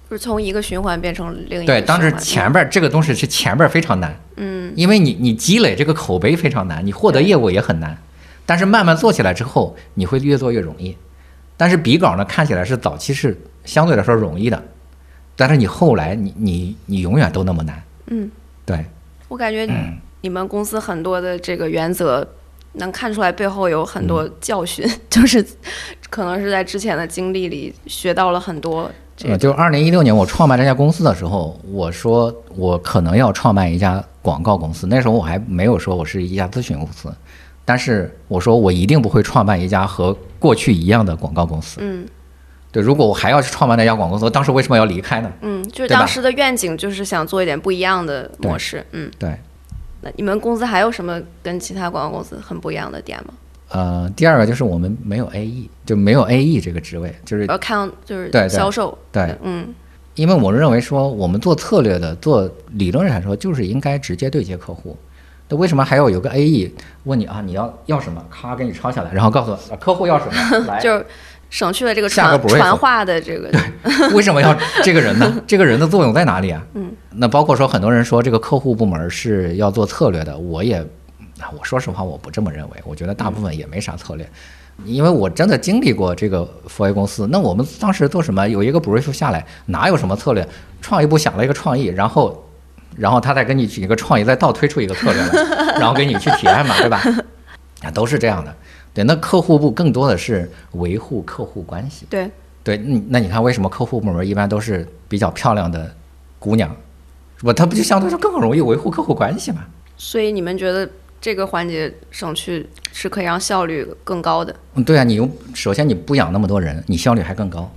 [0.09, 1.67] 就是从一个循环变成另一个。
[1.67, 7.97] 对，当时前边这个东西是前边非常难，嗯，因为你你积累这个口碑非常难，你获得业务也很难，
[8.45, 10.97] 但是慢慢做起来之后，你会越做越容易。
[11.55, 14.61] 但是比稿呢，看起来是早期是相对来说容易的，
[15.37, 17.81] 但是你后来你你你永远都那么难。
[18.07, 18.29] 嗯，
[18.65, 18.85] 对，
[19.29, 19.65] 我感觉
[20.19, 22.27] 你们公司很多的这个原则，
[22.77, 25.45] 能看出来背后有很多教训， 就是
[26.09, 28.89] 可能是在之前的经历里学到了很多。
[29.23, 37.11] 呃，就二零一六年我创办这家公司的时候，我说我可能要创办一家广告公司，那时候我还没有说我是一家咨询公司，
[37.65, 41.79] 但是我说我一定不会创办一家和过去一样的广告公司。
[41.81, 42.07] 嗯。
[42.69, 45.31] 对，如果我还要去创办那家广告公司，当时为什么要离开呢？
[45.41, 48.85] 嗯，就是当时的愿景就是想做一点不一样的模式。
[48.91, 49.35] 嗯，对。
[50.07, 53.33] 那你们公司还有什么跟其他广告公司很不一样的点吗？
[53.69, 59.73] 呃，第二个就是我们没有 AE，就没有 AE 这个职位，就是要看就是对对销售，对，嗯
[60.15, 64.97] 因为我认为说我们做策略的，做理论上来说就是应该直接对接客户。
[65.49, 66.71] 那为什么还要有个 AE
[67.03, 67.41] 问你啊？
[67.45, 68.23] 你要要什么？
[68.29, 71.05] 咔给你抄下来，然后告诉我、啊、客户要什么， 来，就是
[71.49, 75.41] 省去了这个下个传话的这个，对 为什么要 这个人呢？
[75.47, 76.61] 这个人的作用在哪里啊？
[76.73, 80.77] 嗯，那包括说很多人说这个客户部门是要做策略的，我也，
[81.39, 84.29] 啊我说实话我不这么认为，我觉得大部分也没啥策略。
[84.85, 88.47] 因为我真的经历过这个佛 A 公司，那我们当时做什么？
[88.47, 90.47] 有一个 brief 下来，哪有什么策略？
[90.81, 92.47] 创意部想了一个创意，然后，
[92.95, 97.01] 然后他再给你举一个创意，再倒推出一个策略来， 然后给你去体验嘛，对吧？
[97.81, 98.55] 啊，都是这样的。
[98.97, 102.07] 对，那客户部更多的是维护客户关系。
[102.09, 102.31] 对，
[102.63, 105.95] 对，嗯那你看为什么客户部门一般都是比较漂亮的
[106.39, 106.75] 姑娘，
[107.37, 107.53] 是吧？
[107.53, 109.63] 她不就相对来说更容易维护客户关系嘛？
[109.97, 110.89] 所以你们觉得
[111.21, 114.55] 这个环节省去是可以让效率更高的？
[114.73, 117.71] 嗯，对啊，你用首先你不养那么多人，你效率还更高，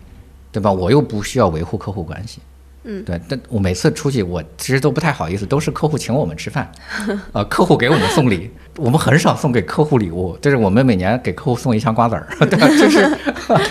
[0.50, 0.72] 对吧？
[0.72, 2.40] 我又不需要维护客户关系。
[2.84, 6.72] 嗯，对，但我每次出去，我其实都不太好意思，都是客户请我们吃饭，
[7.32, 12.68] 呃，客户给我们送礼，我们很少送给客户礼物，就是我们每年给客户送一箱瓜子儿， 对吧？
[12.68, 13.18] 这是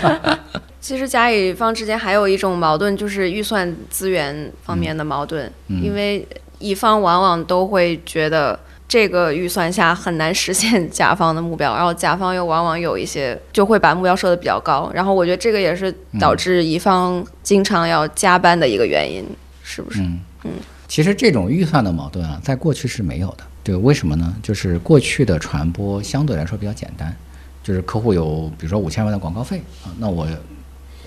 [0.80, 6.26] 其实甲乙方之间还有一种矛盾，就是预算资源方面的矛盾，嗯因为
[6.60, 8.58] 乙方往往都会觉得
[8.88, 19.24] 这个预算下很难实现甲方的目标，然后甲方又往往有一些就会把目标设的比较高，然后我觉得这个也是导致乙方经常要加班的一个原因，
[19.64, 20.02] 是不是？
[20.44, 20.52] 嗯，
[20.88, 23.44] 其实这种预算的矛盾啊，在过去是没有的。
[23.70, 24.36] 对，为什么呢？
[24.42, 27.16] 就是过去的传播相对来说比较简单，
[27.62, 30.28] 就是客户有比如说五千万的广告费啊，那我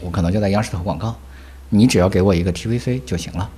[0.01, 1.13] 我可能就在央视投广告，
[1.71, 3.51] 你只要给我一个 TVC 就行了。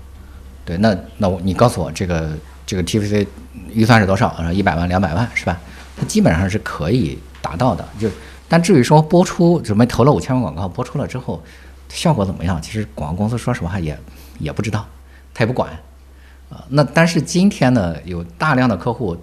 [0.64, 2.30] 对，那那我你告诉我这个
[2.64, 3.26] 这个 TVC
[3.74, 4.50] 预算是多少啊？
[4.50, 5.60] 一百万、两百万是吧？
[5.98, 7.86] 它基本上是可以达到的。
[8.00, 8.08] 就
[8.48, 11.42] 但至于说播出，准备投了五千万广告，播出了之后
[11.90, 12.58] 效果怎么样？
[12.62, 13.98] 其实广告公司说实话也
[14.38, 14.86] 也不知道，
[15.34, 15.68] 他也不管。
[16.50, 19.16] 啊，那但是今天呢，有大量的客户，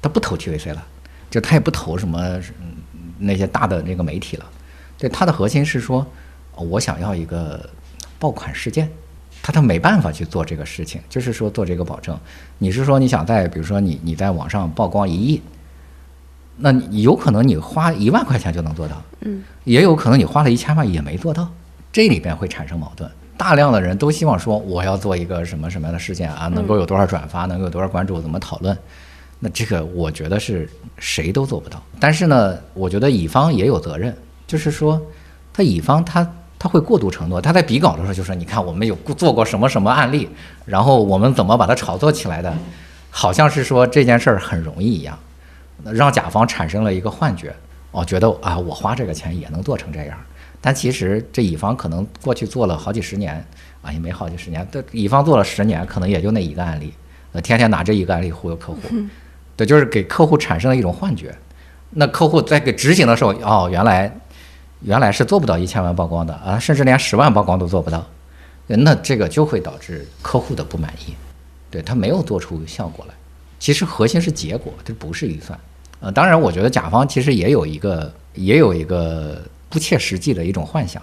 [0.00, 0.84] 他不投 TVC 了，
[1.30, 2.20] 就他也不投什么
[2.60, 2.74] 嗯
[3.18, 4.46] 那些大的那个媒体了，
[4.98, 6.04] 对，他的核心是说，
[6.56, 7.68] 哦我想要一个
[8.18, 8.90] 爆款事件，
[9.42, 12.18] 他他没办法去做这个事情，就是说做这个保证。
[12.58, 15.42] 你是说你想在比如说你你在网上曝光一亿，
[16.56, 21.48] 那有可能你花一万块钱就能做到，嗯，也有可能你花了一千万也没做到，
[21.92, 23.10] 这里边会产生矛盾。
[23.36, 28.76] 大量的人都希望说我要做一个什么什么样的事件啊，能够有多少转发，能够有多少关注，怎么讨论？
[29.40, 30.68] 那这个我觉得是
[30.98, 31.82] 谁都做不到。
[31.98, 34.16] 但是呢，我觉得乙方也有责任，
[34.46, 35.00] 就是说
[35.52, 36.24] 他乙方他
[36.58, 40.28] 他会过度承诺，他在比稿的时候就说，你看我们有做过什么什么案例，
[40.64, 42.54] 然后我们怎么把它炒作起来的，
[43.10, 45.18] 好像是说这件事儿很容易一样，
[45.82, 47.52] 让甲方产生了一个幻觉，
[47.90, 50.16] 哦，觉得啊我花这个钱也能做成这样。
[50.62, 53.44] 但其实这乙方可能过去做了好几十年
[53.82, 56.94] 啊，也没好几十年，这乙方做了十年，可能也就那一个案例，
[57.32, 58.80] 呃，天天拿这一个案例忽悠客户，
[59.56, 61.34] 对，就是给客户产生了一种幻觉。
[61.90, 64.10] 那客户在给执行的时候，哦，原来
[64.80, 68.06] 原来是做不到一千万曝光的啊，甚至连十万曝光都做不到，
[68.68, 71.14] 那这个就会导致客户的不满意，
[71.70, 73.14] 对他没有做出效果来。
[73.58, 75.58] 其实核心是结果，这不是预算。
[76.00, 79.40] 呃，当然，我觉得甲方其实也有一个也有一个
[79.72, 81.02] 不切实际的一种幻想，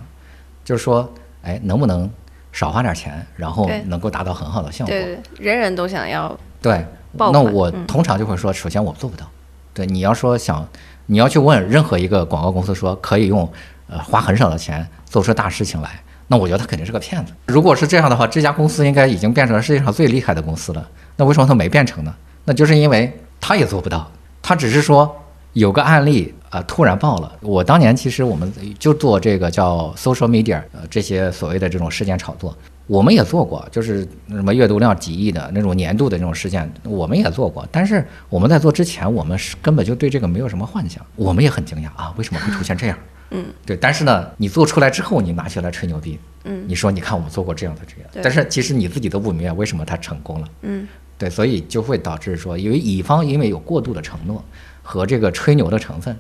[0.64, 2.08] 就是说，哎，能不能
[2.52, 4.94] 少花点钱，然后能够达到很好的效果？
[4.94, 9.28] 对对，人人都想要，对，那我嗯通常就会说，首先我做不到。
[9.74, 10.68] 对，你要说想，
[11.08, 13.52] 你要去问任何一个广告公司说可以用
[13.88, 17.34] 呃花很少的钱做出大事情来，那我觉得他肯定是个骗子。
[17.48, 20.88] 如果是这样的话，这家公司应该已经变成了世界上最厉害的公司了。
[21.16, 22.14] 那为什么他没变成呢？
[22.46, 25.16] 那就是因为他也做不到，他只是说
[25.54, 27.32] 有个案例啊、呃突然爆了。
[27.42, 32.56] 我当年其实我们就做这个叫 social media，呃这些所谓的这种事件炒作，
[32.88, 37.68] 我们也做过，就是什么阅读量几亿的那种年度的这种事件，我们也做过。
[37.72, 42.98] 但是我们在做之前，我们是根本就对这个没有什么幻想，我们也很惊讶啊，为什么会出现这样？
[43.32, 43.78] 嗯，对。
[43.78, 50.48] 但是呢，你做出来之后，你拿起来吹牛逼，嗯你说你看我们做过这样的这样，但是其实你自己都不明白为什么它成功了。
[50.64, 54.44] 嗯对，所以就会导致说，因为乙方因为有过度的承诺
[54.82, 56.18] 和这个吹牛的成分，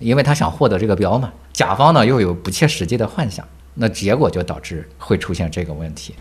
[0.00, 6.16] 因为他想获得这个标嘛，甲方呢又有不切实际的幻想，那结果就导致会出现这个问题。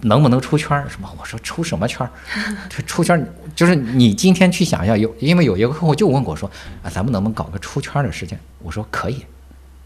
[0.00, 0.88] 能不能出圈儿？
[0.88, 1.08] 什么？
[1.20, 2.10] 我说出什么圈儿？
[2.84, 6.50] 出圈儿就是你今天去想一下，有因为有一个客户就问我说，
[6.82, 8.36] 啊，咱们能不能搞个出圈儿的事情？
[8.60, 9.24] 我说可以，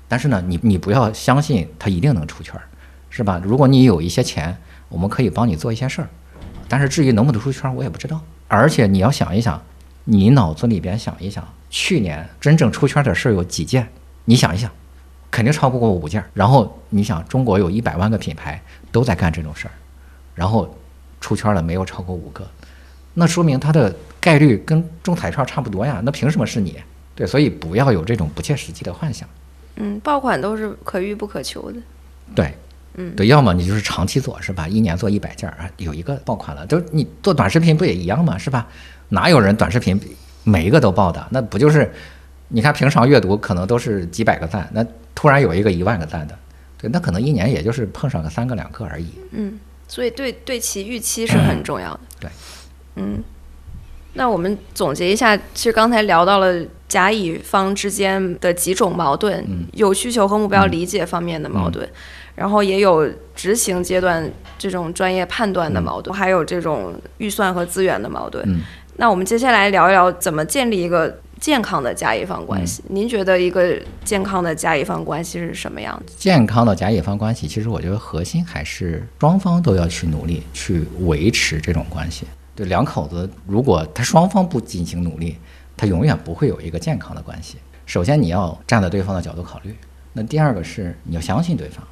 [0.08, 2.62] 但是呢，你你不要相信他一定能出圈儿，
[3.10, 3.38] 是吧？
[3.44, 4.56] 如果你有一些钱，
[4.88, 6.08] 我们可以帮你做一些事儿，
[6.68, 8.18] 但是至于能不能出圈儿，我也不知道。
[8.48, 9.62] 而且你要想一想，
[10.04, 13.88] 你脑子里边想一想，去年真正出圈的事儿有几件？
[14.26, 14.70] 你想一想，
[15.30, 16.22] 肯定超不过五件。
[16.34, 19.72] 然后你想，中国有一百万个品牌都在干这种事儿，
[20.34, 20.76] 然后
[21.18, 22.46] 出圈了没有超过五个，
[23.14, 26.02] 那说明它的概率跟中彩票差不多呀。
[26.04, 26.78] 那凭什么是你？
[27.14, 29.26] 对，所以不要有这种不切实际的幻想。
[29.76, 31.80] 嗯，爆款都是可遇不可求的。
[32.34, 32.54] 对，
[32.94, 34.68] 嗯，对，要么你就是长期做是吧？
[34.68, 38.36] 一年做一百件儿啊，有一个爆款了，就你做短视频不也一样吗？
[38.36, 38.68] 是吧？
[39.08, 39.98] 哪有人短视频
[40.44, 41.26] 每一个都爆的？
[41.30, 41.92] 那不就是
[42.48, 46.36] 你看平常阅读可能都是几百个赞，那突然有一个一万个赞的，
[46.76, 49.06] 对，那可能一年也就是碰上个三个两个而已。
[49.30, 52.00] 嗯，所以对对其预期是很重要的。
[52.20, 52.30] 对，
[52.96, 53.22] 嗯，
[54.14, 61.88] 那我们总结一下，其实刚才聊到了甲乙方之间的几种矛盾，嗯有需求和目标理解方面的矛盾，
[62.34, 68.46] 然后也有执行阶段这种专业判断的矛盾，还有这种预算和资源的矛盾。
[68.92, 72.84] 嗯那我们接下来聊一聊怎么建立一个健康的甲乙方关系。
[72.88, 76.14] 您觉得一个健康的甲乙方关系是什么样子？
[76.16, 82.26] 健康的甲乙方关系，其实我觉得核心还是双方都要去努力去维持这种关系。
[82.54, 85.36] 对两口子，如果他双方不进行努力，
[85.76, 87.56] 他永远不会有一个健康的关系。
[87.86, 89.74] 首先你要站在对方的角度考虑，
[90.12, 91.82] 那第二个是你要相信对方，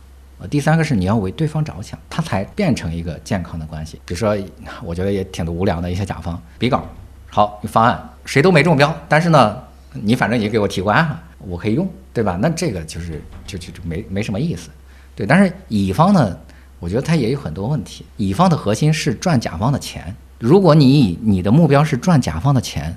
[0.47, 4.01] 第三个是你要为对方着想，他才变成一个健康的关系。
[4.07, 4.37] 比如说，
[4.83, 6.87] 我觉得也挺无良的一些甲方，比稿，
[7.31, 9.57] 好，方案谁都没中标，但是呢，
[9.93, 12.39] 你反正也给我提过案了，我可以用，对吧？
[12.41, 14.71] 那这个就是就就就没没什么意思，
[15.15, 15.27] 对。
[15.27, 16.37] 但是乙方呢，
[16.79, 18.07] 我觉得他也有很多问题。
[18.17, 22.97] 乙方的核心是赚甲方的钱，如果你以你的目标是赚甲方的钱，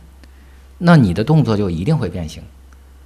[0.77, 2.41] 那你的动作就一定会变形。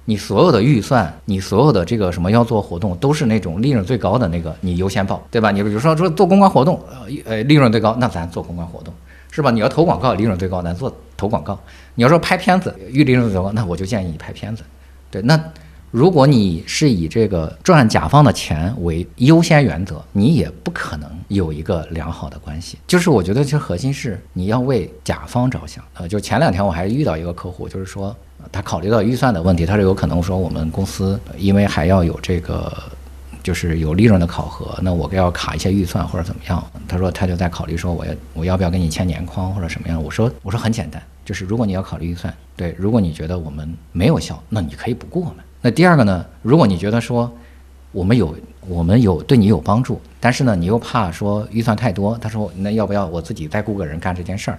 [0.08, 5.50] 你所有的预算，你所有的这个什么要做活动，都是那种利润最高的那个，你优先报，对吧？
[5.50, 8.94] 你比如说说做公关活动，呃呃，利润最高，那咱做公关活动，
[9.30, 9.50] 是吧？
[9.50, 11.60] 你要投广告，利润最高，咱做投广告。
[11.94, 14.62] 你要说拍片子，预利润最高，那我就建议你拍片子。
[15.10, 15.38] 对，那
[15.90, 22.78] 如果你是以这个赚甲方的钱为优先原则，你也不可能有一个良好的关系。
[22.86, 25.84] 就是我觉得其实核心是你要为甲方着想。
[25.92, 28.16] 呃，就前两天我还遇到一个客户，就是说
[28.50, 32.72] 他考虑到预算的问题，他是有可能说我们公司因为还要有这个。
[33.40, 36.62] 就是有利润的考核，那我要卡一些预算或者怎么样？
[36.86, 40.02] 他说他就在考虑说我要我要不要跟你签年框或者什么样？
[40.02, 45.36] 我说我说很简单，就是如果你要考虑预算，对，如果你觉得我们没有效，那你可以不顾我们。
[45.62, 47.32] 那第二个呢，如果你觉得说
[47.90, 48.36] 我们有
[48.68, 54.58] 我们有对你有帮助，但是呢你又怕说预算太多，他说那要不要我自己再雇个人干这件事儿？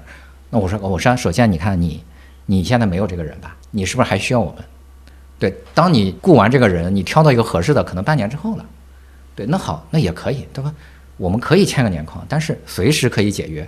[0.50, 2.02] 那我说我说首先你看你
[2.50, 3.56] 你现在没有这个人吧？
[3.70, 4.66] 你是不是还需要我们？
[5.38, 8.66] 对，当你雇完这个人，你挑到一个合适的，可能半年之后了。
[9.36, 10.74] 对，那好，那也可以，对吧？
[11.18, 13.62] 我们可以签个年框，但是随时可以解约，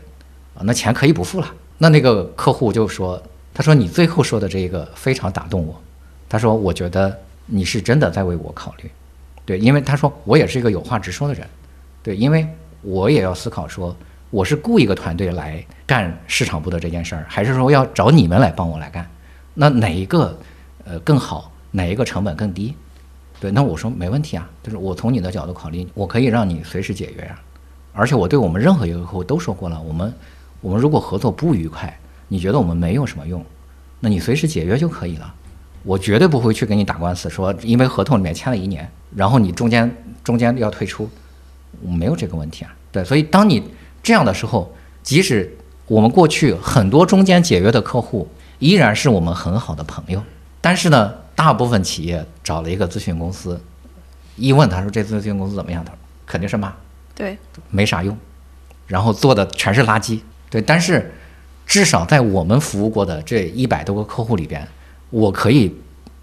[0.56, 1.54] 啊，那钱可以不付了。
[1.78, 3.22] 那那个客户就说，
[3.54, 5.80] 他说你最后说的这个非常打动我，
[6.28, 7.16] 他说我觉得
[7.46, 8.90] 你是真的在为我考虑，
[9.46, 11.48] 对，因为他说我也是一个有话直说的人，
[12.02, 12.48] 对，因为
[12.82, 13.96] 我也要思考说，
[14.32, 19.06] 我是雇一个团队来干市场部的这件事儿，还是说要找你们来帮我来干？
[19.54, 20.40] 那哪一个
[20.86, 21.52] 呃更好？
[21.72, 22.74] 哪一个成本更低？
[23.42, 27.38] 对，那我说没问题啊，就是我从你的角度考虑，我可以让你随时解约啊。
[27.92, 30.14] 而且我对我们任何一个客户都说过了，我们
[30.62, 31.94] 我们如果合作不愉快，
[32.30, 33.44] 你觉得我们没有什么用，
[34.00, 35.34] 那你随时解约就可以了。
[35.84, 41.10] 我绝对不会去跟你打官司，说因为合同里面签了一年，然后你中间中间要退出，
[41.82, 42.74] 没有这个问题啊。
[42.94, 43.64] 对，所以当你
[44.04, 48.28] 这样的时候，即使我们过去很多中间解约的客户，
[48.60, 50.24] 依然是我们很好的朋友。
[50.62, 53.60] 但是呢，大部分企业找了一个咨询公司，
[54.36, 56.74] 一问他说这咨询公司怎么样，他说肯定是骂，
[57.16, 57.38] 对，
[57.70, 58.18] 没啥用，
[58.88, 60.20] 然后做的全是垃圾。
[60.50, 61.14] 对，但是
[61.66, 64.68] 至少在我们服务过的这一百多个客户里边，
[65.10, 65.76] 我可以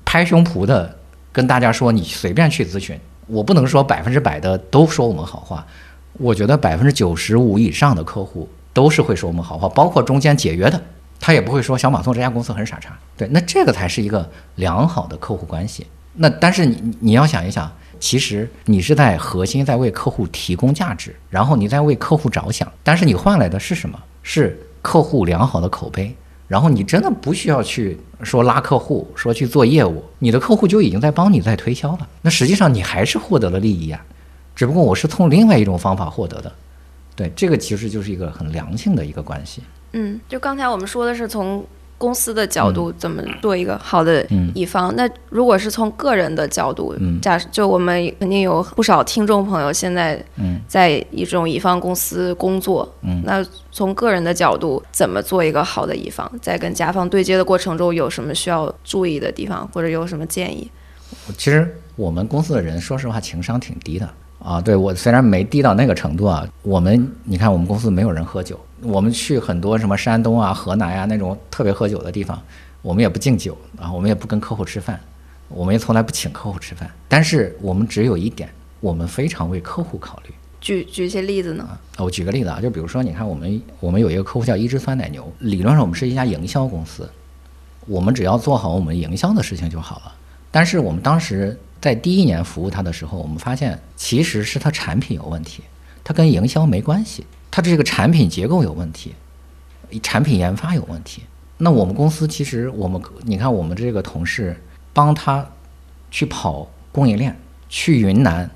[0.05, 0.97] 拍胸脯的
[1.33, 5.67] 跟大家说，你随便去咨询，我不能说百分之百的都说我们好话，
[6.19, 10.81] 我觉得百分之九十五以上的客户都是会说我们好话，包括中间解约的。
[11.21, 15.87] 他也不会说小马送这家公司很傻叉，对，那这个才是一个良好的客户关系。
[16.15, 23.99] 那但是你你要想一想，其实你是在核心在为客户提供价值，然后你在为客户着想，但是你换来的是什么？
[24.23, 26.15] 是客户良好的口碑。
[26.47, 32.09] 然后你真的不需要去说拉客户，说去做业务，你的客户就已经在帮你在推销了。
[32.23, 34.03] 那实际上你还是获得了利益呀，
[34.59, 36.53] 只不过我是从另外一种方法获得的。
[37.15, 39.63] 对，这个其实就是一个很良性的一个关系。
[39.93, 41.65] 嗯，就刚才我们说的是从
[41.97, 44.93] 公司的角度怎么做一个好的乙方？
[44.97, 46.93] 那如果是从个人的角度，
[47.23, 50.21] 假就我们肯定有不少听众朋友现在
[50.67, 52.93] 在一种乙方公司工作，
[53.23, 53.41] 那
[53.71, 56.29] 从个人的角度怎么做一个好的乙方？
[56.43, 60.69] 在跟甲方对接的过程中有什么需要注意的地方，或者有什么建议？
[61.37, 68.59] 其实我们公司的人说实话情商挺低的啊，对我虽然没低到那个程度啊，我们你看我们公司没有人喝酒。
[68.81, 72.41] 我们去很多什么山东啊、河南呀那种特别喝酒的地方，
[72.81, 75.01] 我们也不敬酒啊，我们也不跟客户吃饭，
[75.49, 76.89] 我们也从来不请客户吃饭。
[77.09, 80.33] 但是我们只有一点，我们非常为客户考虑。
[80.61, 81.65] 举举一些例子呢？
[81.65, 87.11] 啊，我举个例子啊，就比如说，你看我们我们有一个客户叫一只酸奶牛，理论上我们是一家营销公司，
[87.87, 90.13] 我们只要做好我们营销的事情就好了。
[90.53, 95.63] 但是我们当时在第一年服务他的时候，我们发现其实是他产品有问题，
[96.03, 97.27] 他跟营销没关系。
[97.51, 99.15] 它这个产品结构有问题，
[100.03, 101.23] 产品研发有问题。
[101.57, 104.55] 那我们公司其实我们，你看我们这个同事
[104.93, 105.45] 帮他
[106.11, 107.35] 去跑供应链，
[107.71, 108.49] 去云南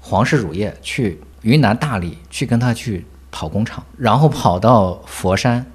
[0.00, 5.66] 黄氏乳业，去云南大理去跟他去跑工厂，然后跑到佛山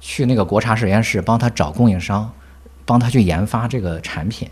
[0.00, 2.30] 去那个国茶实验室帮他找供应商，
[2.84, 4.50] 帮他去研发这个产品，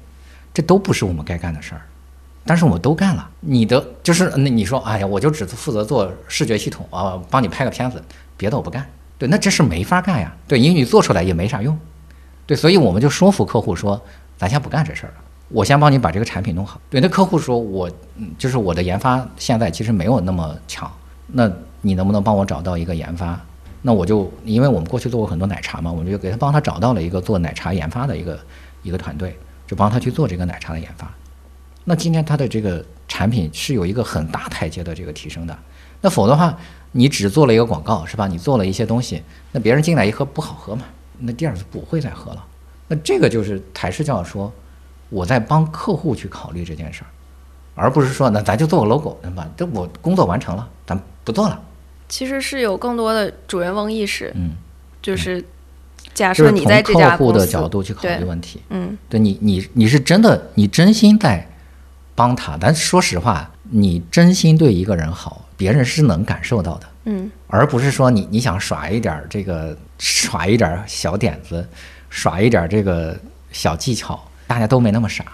[0.53, 1.83] 这都不是我们该干的事儿。
[2.45, 8.03] 但是我们都干了，你的就是那你说，哎呀，我就只负责做视觉系统啊，帮你拍个片子，
[8.37, 8.85] 别的我不干。
[9.19, 10.35] 对，那这是没法干呀。
[10.49, 11.79] 对，因为你做出来也没啥用。
[12.47, 14.01] 对，所以我们就说服客户说，
[14.39, 15.15] 咱先不干这事儿了，
[15.51, 16.81] 我先帮你把这个产品弄好。
[16.89, 17.89] 对，那客户说我
[18.39, 20.91] 就是我的研发现在其实没有那么强，
[21.27, 21.49] 那
[21.83, 23.39] 你能不能帮我找到一个研发？
[23.83, 28.41] 那我就因为我们过去做过很多奶茶嘛，我们就给他帮他找到了一个做奶茶研发的一个
[28.83, 29.39] 一个团队，
[29.71, 31.09] 就帮他去做这个奶茶的研发。
[31.85, 35.57] 那今天他的这个产品是有一个很大台阶的这个提升的，
[36.01, 36.59] 那否则的话，
[36.91, 38.27] 你只做了一个广告是吧？
[38.27, 40.83] 你做了一些东西，那别人进来一喝不好喝嘛，
[41.21, 42.45] 那第二次不会再喝了。
[42.89, 44.53] 那这个就是台式教说，
[45.09, 47.07] 我在帮客户去考虑这件事儿，
[47.77, 49.49] 而不是说那咱就做个 logo 对吧？
[49.57, 51.63] 这我工作完成了，咱不做了。
[52.09, 54.51] 其实是有更多的主人翁意识，嗯，
[55.01, 55.45] 就是
[56.15, 61.47] 假设你在这家公司的角度去考虑问题，嗯，对你你你是真的你真心在。
[62.13, 71.67] 帮他，但说实话，你真心对一个人好，别人是能感受到的，嗯，而不是说你你想耍一点这个，耍一点小点子，
[72.11, 73.19] 耍一点这个
[73.53, 75.25] 小技巧，大家都没那么傻，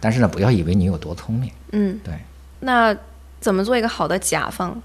[0.00, 2.12] 但是呢，不要以为你有多聪明，嗯，对。
[2.58, 2.96] 那
[3.38, 4.76] 怎么做一个好的甲方？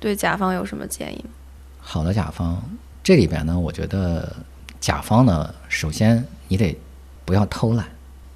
[0.00, 1.30] 对甲方有什么建议吗？
[1.78, 2.60] 好的甲方，
[3.04, 4.34] 这里边呢，我觉得
[4.80, 6.76] 甲方呢，首先你得
[7.24, 7.86] 不要偷懒，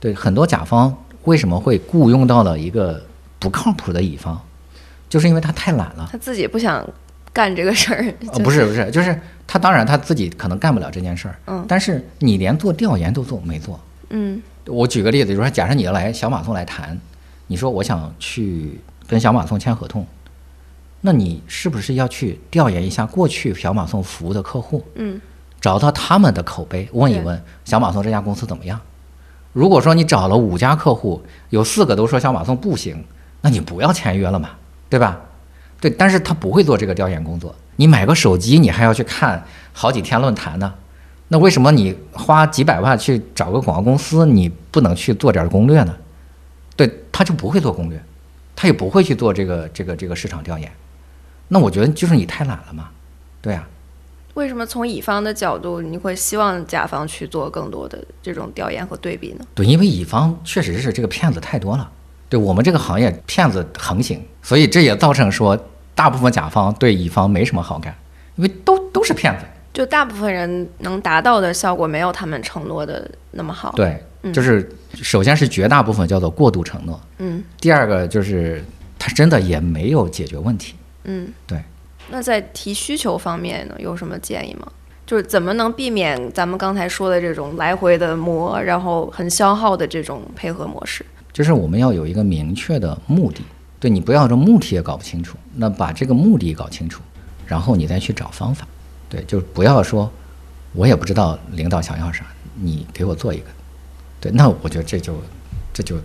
[0.00, 0.96] 对很多甲方。
[1.24, 3.00] 为什么会雇佣到了一个
[3.38, 4.40] 不靠谱的乙方？
[5.08, 6.84] 就是因为他太懒了，他自己不想
[7.32, 8.14] 干这个事儿。
[8.32, 9.16] 哦，不是不是，就是
[9.46, 11.36] 他当然他自己可能干不了这件事儿。
[11.46, 11.64] 嗯。
[11.68, 13.78] 但是你连做调研都做没做？
[14.10, 14.42] 嗯。
[14.66, 16.98] 我举个例子，就是说，假设你要来小马送来谈，
[17.46, 20.04] 你说我想去跟小马送签合同，
[21.02, 24.84] 那你是不是要去调研一下过去小马送服务的客户？
[24.96, 25.20] 嗯。
[25.62, 28.78] 找到他们的口碑，问一问小马送这家公司怎么样？
[29.52, 33.04] 如果说你找了五家客户，有四个都说小马送不行，
[33.42, 34.50] 那你不要签约了嘛，
[34.90, 35.20] 对吧？
[35.80, 37.54] 对，但是他不会做这个调研工作。
[37.76, 40.74] 你买个手机，你还要去看好几天论坛呢，
[41.28, 45.94] 那为什么你花几百万去找个广告公司，你不能去做点攻略呢？
[46.74, 48.02] 对，他就不会做攻略，
[48.56, 50.70] 他也不会去做这个这个这个市场调研。
[51.48, 52.90] 那我觉得就是你太懒了嘛，
[53.40, 53.68] 对啊。
[54.34, 59.44] 为什么从乙方的角度，你会希望甲方去做更多的这种调研和对比呢？
[59.54, 61.90] 对，因为乙方确实是这个骗子太多了，
[62.28, 65.58] 对我们这个行业骗子横行，所以这也造成说
[65.94, 67.94] 大部分甲方对乙方没什么好感，
[68.36, 69.44] 因为都都是骗子。
[69.74, 73.72] 就大部分人能达到的效果没有他们承诺的那么好。
[73.76, 74.02] 对，
[74.32, 77.42] 就是首先是绝大部分叫做过度承诺，嗯。
[77.58, 78.62] 第二个就是
[78.98, 80.74] 他真的也没有解决问题，
[81.04, 81.62] 嗯，对。
[82.12, 84.70] 那在提需求方面呢，有什么建议吗？
[85.04, 91.04] 就是怎么能避免咱们刚才说的这种来回的磨，然后很消耗的这种配合模式？
[91.32, 93.42] 就是我们要有一个明确的目的，
[93.80, 97.02] 对你不要这目的也搞不清楚，那把这个目的搞清楚，
[97.46, 98.66] 然后你再去找方法。
[99.08, 100.10] 对，就是不要说，
[100.72, 103.46] 我也不知道领导想要啥，你给我做一个。
[104.20, 105.14] 对，那我觉得这就
[105.72, 105.96] 这就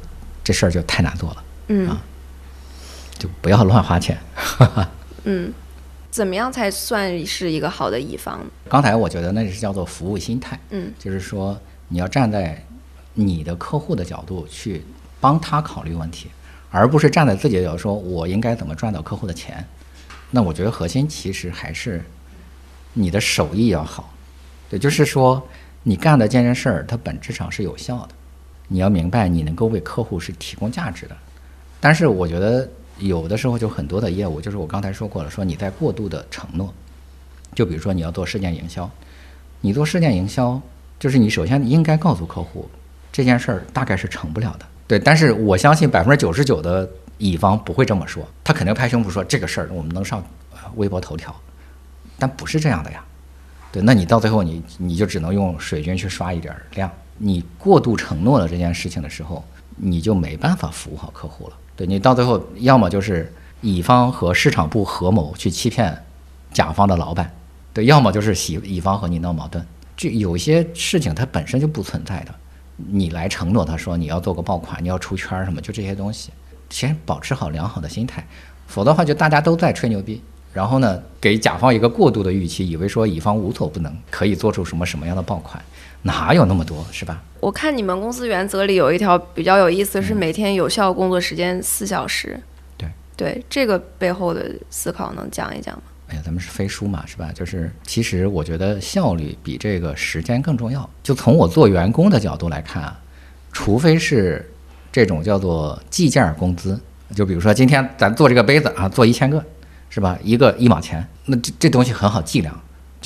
[0.44, 1.44] 这事儿就太难做了。
[1.68, 2.02] 嗯啊，
[3.18, 4.18] 就不要乱花钱。
[5.24, 5.54] 嗯。
[6.10, 8.40] 怎么样才算是一个好的乙方？
[8.70, 12.64] 刚才我觉得那是叫做服务心态，嗯，就是说你要站在
[13.14, 14.84] 你的客户的角度去
[15.20, 16.30] 帮他考虑问题，
[16.72, 19.66] 而不是站在自己的角度说我应该怎么赚到客户的钱。
[20.32, 22.04] 那我觉得核心其实还是
[22.94, 24.14] 你的手艺要好，
[24.72, 25.48] 也，就是说
[25.84, 28.10] 你干的这件事儿，它本质上是有效的。
[28.68, 31.16] 你要明白，你能够为客户是提供价值的。
[31.80, 32.70] 但是我觉得
[33.00, 36.74] 有的时候就很多的业务，就是我刚才说过了，说你在过度的承诺。
[37.56, 38.90] 就比如说你要做事件营销，
[39.62, 40.62] 你做事件营销，
[41.00, 42.70] 就是你首先应该告诉客户
[43.12, 44.66] 这件事儿大概是成不了的。
[44.88, 46.88] 对，但是我相信百分之九十九的
[47.18, 50.24] 乙方不会这么说，他肯定拍胸脯说这个事儿我们能上
[50.76, 51.36] 微博头条，
[52.20, 53.04] 但不是这样的呀。
[53.72, 56.92] 对，那你到最后你你就只能用水军去刷一点量。
[57.18, 59.44] 你过度承诺了这件事情的时候，
[59.76, 61.58] 你就没办法服务好客户了。
[61.78, 65.98] 对你到最后要么就是乙方和市场部合谋去欺骗
[66.52, 67.32] 甲方的老板。
[67.74, 69.64] 对，要么就是乙乙方和你闹矛盾，
[69.96, 72.34] 这有些事情它本身就不存在的，
[72.76, 76.32] 你来承诺他说你要做个爆款，你要出圈什么，就这些东西，
[76.72, 78.26] 先保持好良好的心态，
[78.66, 80.20] 否则的话就大家都在吹牛逼，
[80.54, 85.64] 然后呢给甲方一个过度的预期，以为说乙方无所不能，可以做出什么什么样的爆款，
[86.04, 87.22] 哪有那么多是吧？
[87.40, 92.40] 我看你们公司原则里有一条比较有意思，是每天有效工作时间四小时。
[92.78, 95.82] 对对，这个背后的思考能讲一讲吗？
[96.10, 97.32] 哎呀，咱们是飞书嘛，是吧？
[97.34, 100.90] 就是其实我觉得效率比这个时间更重要。
[101.04, 102.98] 就从我做员工的角度来看啊，
[103.52, 104.50] 除非是
[104.92, 106.80] 这种叫做计件工资，
[107.14, 109.44] 就比如说今天咱做这个杯子啊，做一千个，
[109.90, 110.18] 是吧？
[110.24, 112.58] 一个一毛钱，那这这东西很好计量，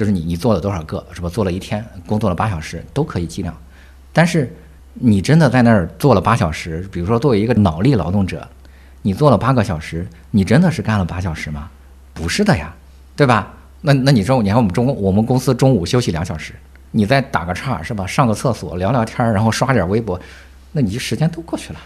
[0.02, 1.30] 就是你你做了多少个，是吧？
[1.30, 3.56] 做了一天，工作了八小时，都可以计量。
[4.12, 4.52] 但是
[4.96, 8.50] 你真的在那儿做了八小时，比如说作为一个脑力劳动者，
[9.04, 11.70] 你做了八个小时，你真的是干了八小时吗？
[12.16, 12.74] 不是的呀。
[13.16, 13.54] 对吧？
[13.82, 16.54] 那那你说，你看我们中我们公司中午休息两小时，
[16.90, 18.08] 你再打个岔是吧？
[18.08, 20.20] 上个厕所聊聊天儿，然后刷点微博，
[20.72, 21.80] 那你时间都过去了。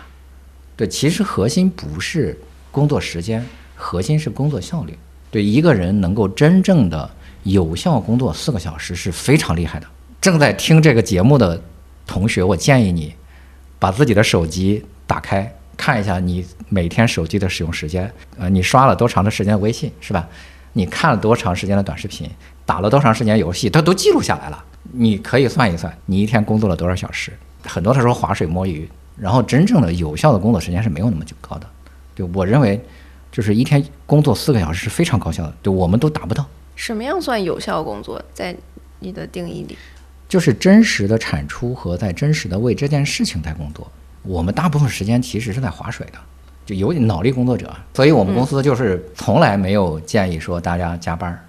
[0.77, 2.39] 对，其实核心不是
[2.71, 3.45] 工作时间，
[3.75, 4.97] 核心是工作效率。
[5.29, 7.09] 对，一个人能够真正的
[7.45, 9.87] 有效工作四个小时是非常厉害的。
[10.19, 11.61] 正在听这个节目的
[12.07, 13.13] 同学，我建议你
[13.77, 20.27] 把自己的手机打开看一下你每天手机的使用时间，呃，你刷了多长的时间微信是吧？
[20.73, 22.27] 你看了多长时间的短视频，
[22.65, 24.63] 打了多长时间游戏，它都记录下来了。
[24.91, 27.31] 你可以算一算，你一天工作了多少小时。
[27.63, 31.67] 很多他说划水摸鱼，然后真正的有效的工作时间是没有那么久高的。
[32.15, 32.83] 对我认为，
[33.31, 35.53] 就是一天工作四个小时是非常高效的。
[35.61, 36.43] 对我们都达不到。
[36.75, 38.21] 什么样算有效工作？
[38.33, 38.55] 在
[38.99, 39.77] 你的定义里，
[40.27, 43.89] 就是真实的产出和在真实的为这件事情在工作。
[44.23, 46.19] 我们大部分时间其实是在划水的。
[46.65, 51.39] 就有脑力工作者，所以我们公司就是从来没有建议说大家加班儿，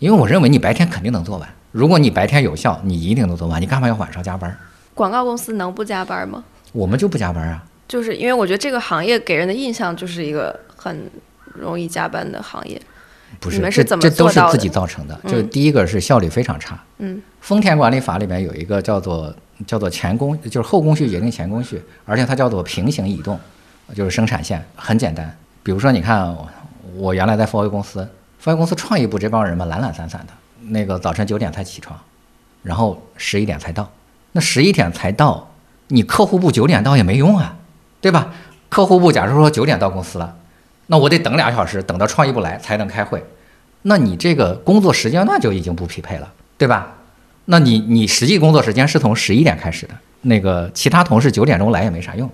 [0.00, 1.48] 因为我认为你白天肯定能做完。
[1.70, 3.62] 如果你白天有效，你一定能做完。
[3.62, 4.58] 你干嘛要晚上加班？
[4.94, 6.42] 广告公司能不加班吗？
[6.72, 7.64] 我们就不加班啊。
[7.86, 11.08] 就是因为我觉得这个行业给人的印象就是一个很
[11.54, 12.80] 容易加班的行业。
[13.40, 15.18] 不是，你们是怎么这都是自己造成的。
[15.26, 16.78] 就第一个是效率非常差。
[16.98, 19.34] 嗯，丰田管理法里面有一个叫做
[19.66, 23.38] 叫做前工，就是后工序决定前工序，而且它叫做平行移动，
[23.94, 25.36] 就是生产线很简单。
[25.62, 26.48] 比如说，你看我
[26.94, 28.08] 我原来在富威公司，
[28.38, 30.32] 富威公司创意部这帮人嘛，懒懒散散的，
[30.68, 31.98] 那个早晨九点才起床，
[32.62, 33.90] 然后十一点才到。
[34.32, 35.50] 那十一点才到，
[35.88, 37.56] 你客户部九点到也没用啊，
[38.00, 38.32] 对吧？
[38.68, 40.36] 客户部假如说九点到公司了，
[40.86, 43.22] 那我得等俩小时，等到创意部来才能开会。
[43.82, 46.94] 那你这个工作时间段就已经不匹配了，对吧？
[47.46, 52.30] 那你你实际工作时间是从十一点开始的，那个其他同事九点钟来也没啥用，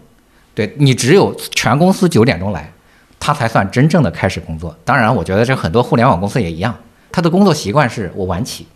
[0.54, 2.70] 对你只有全公司九点钟来，
[3.18, 4.76] 他才算真正的开始工作。
[4.84, 6.72] 当然，我觉得这很多互联网公司也一样，
[7.10, 8.68] 他的工作习惯是我晚起，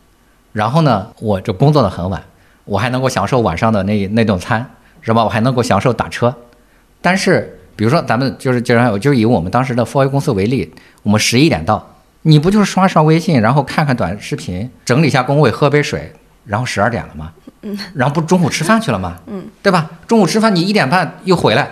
[0.53, 2.21] 然后呢，我就工作的很晚，
[2.65, 4.69] 我还能够享受晚上的那那顿餐，
[5.03, 5.23] 是吧？
[5.23, 6.35] 我还能够享受打车。
[7.01, 10.73] 但是，比如说咱们就是就让就以我们当时的 f o r 公司为例，
[11.03, 11.91] 我们十一点到。
[12.27, 16.11] 你不就是刷刷微信，然后看看短视频，整理一下工位，喝杯水，
[16.47, 17.31] 然后十二点了吗？
[17.61, 19.19] 嗯，然后不中午吃饭去了吗？
[19.27, 19.91] 嗯，对吧？
[20.07, 21.69] 中午吃饭，你一点半又回来，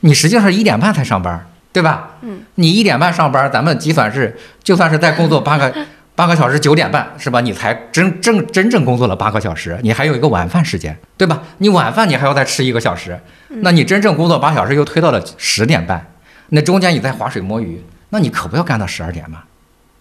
[0.00, 2.10] 你实际上是一点半才上班，对吧？
[2.20, 5.74] 嗯，你一点半上班，咱们计算是就算是在工作八个
[6.16, 7.42] 八个小时，九点半是吧？
[7.42, 11.42] 你才真正真正工作了八个小时，你还有一个晚饭时间，对吧？
[11.58, 16.04] 你晚饭你还要再吃一个小时，那你真正工作八小时又推到了十点半，
[16.48, 19.42] 那中间你在划水摸鱼，那你可不要干到十二点嘛？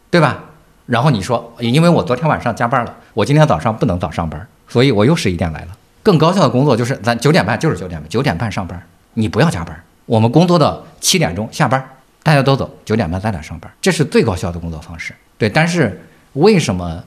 [0.10, 0.42] 对吧？
[0.86, 5.68] 然后你说，因为我昨天晚上加班了，我今天早上不能早上班，所以我又十一点来了。
[6.02, 8.82] 更高效的工作就是咱九点半就是九点半，九点半上班，
[9.16, 9.78] 你不要加班。
[10.06, 11.84] 我们工作到七点钟下班，
[12.24, 15.14] 大家都走，九点半咱俩上班，这是最高效的工作方式。
[15.38, 16.02] 对，但是
[16.34, 17.04] 为什么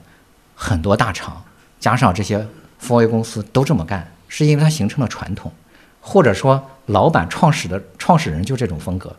[0.55, 1.41] 很多大厂
[1.79, 2.45] 加上这些
[2.77, 4.09] 富威公司都这么干？
[4.27, 5.51] 是因为它形成了传统，
[5.99, 9.15] 或者说老板创始的创始人就这种风格。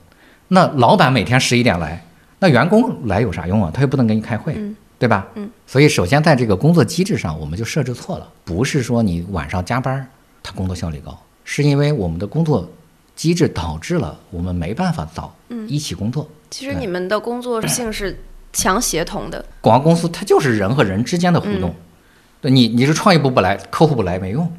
[0.48, 2.04] 那老板每天十一点来。
[2.42, 3.70] 那员工来有啥用啊？
[3.74, 4.58] 他又不能给你开会，
[4.98, 5.26] 对吧？
[5.34, 5.50] 嗯。
[5.66, 10.08] 所以首先在这个工作机制上，我们就设置错了，不是说你晚上加班，
[10.42, 12.66] 他工作效率高，是因为我们的工作
[13.14, 15.34] 机制导致了我们没办法早
[15.68, 16.26] 一起工作。
[16.48, 18.18] 其实你们的工作性是
[18.52, 21.74] 强协同的，广告公司它就是人和人之间的互动。
[22.40, 24.50] 对你，你是创意部不来，客户不来没用。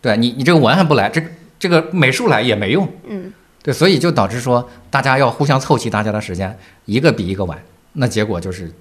[0.00, 1.22] 对你，你这个文案不来，这
[1.58, 2.88] 这个美术来也没用。
[3.06, 3.32] 嗯。
[3.62, 7.58] 对，所以就导致说大家要互相凑齐大家的时间，一个比一个晚，
[7.92, 8.72] 那结果就是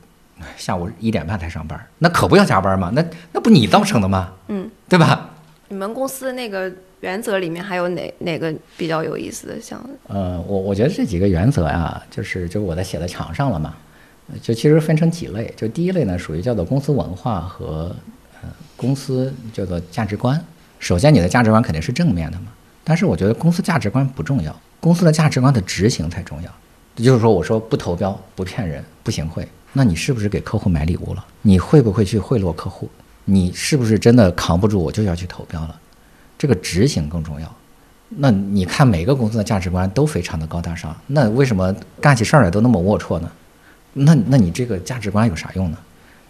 [0.55, 2.89] 下午一点半才上班，那可不要加班吗？
[2.95, 3.03] 那
[3.33, 4.31] 那不你造成的吗？
[4.47, 5.31] 嗯，对吧？
[5.67, 9.61] 你们公司那个原则里面还有哪哪个比较有意思的？
[9.61, 13.75] 像呃，我我觉得这几个原则呀，就是就是我在写在墙上了嘛，
[14.41, 17.95] 就其实分成几类，就第一类呢属于叫做公司文化和
[18.41, 20.43] 呃公司叫做价值观。
[20.79, 22.47] 首先你的价值观肯定是正面的嘛，
[22.83, 24.55] 但是我觉得公司价值观不重要。
[24.79, 26.49] 公司的价值观的执行才重要，
[26.95, 31.25] 也就是说，我说不投标、不骗人、不行贿，那你是不是给客户买礼物了？
[31.41, 32.89] 你会不会去贿赂客户？
[33.25, 35.77] 你是不是真的扛不住，我就要去投标了？
[36.37, 37.55] 这个执行更重要。
[38.07, 43.29] 那你看每个公司的价值观都非常的高大上，那为什么干起事儿来都那么龌龊呢？
[43.93, 45.77] 那那你这个价值观有啥用呢？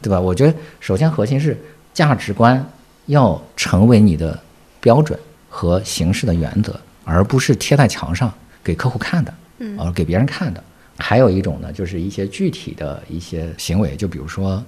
[0.01, 0.19] 对吧？
[0.19, 1.57] 我觉得首先核心是
[1.93, 2.63] 价值观
[3.07, 4.39] 要成为你的
[4.79, 6.79] 标准和行事的原则。
[7.05, 8.31] 而不是贴在墙上
[8.63, 10.63] 给客户看的，嗯，而给别人看的。
[10.95, 14.63] 还有一种呢，就是一些具体的一些行为，就比如说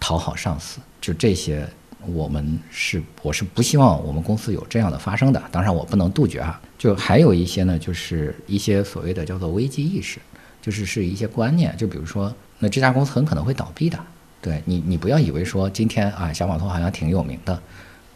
[0.00, 1.64] 讨好上司，就这些，
[2.12, 5.40] 我们是我是不希望我们公司有这样的发生的。
[5.52, 6.60] 当然，我不能杜绝啊。
[6.76, 10.18] 就还有一些呢，就是一些所谓的叫做危机意识，
[10.66, 11.72] 就是是一些观念。
[11.76, 13.96] 就比如说，那这家公司很可能会倒闭的，
[14.42, 17.56] 对你，你不要以为说今天啊，小网通好像挺有名的。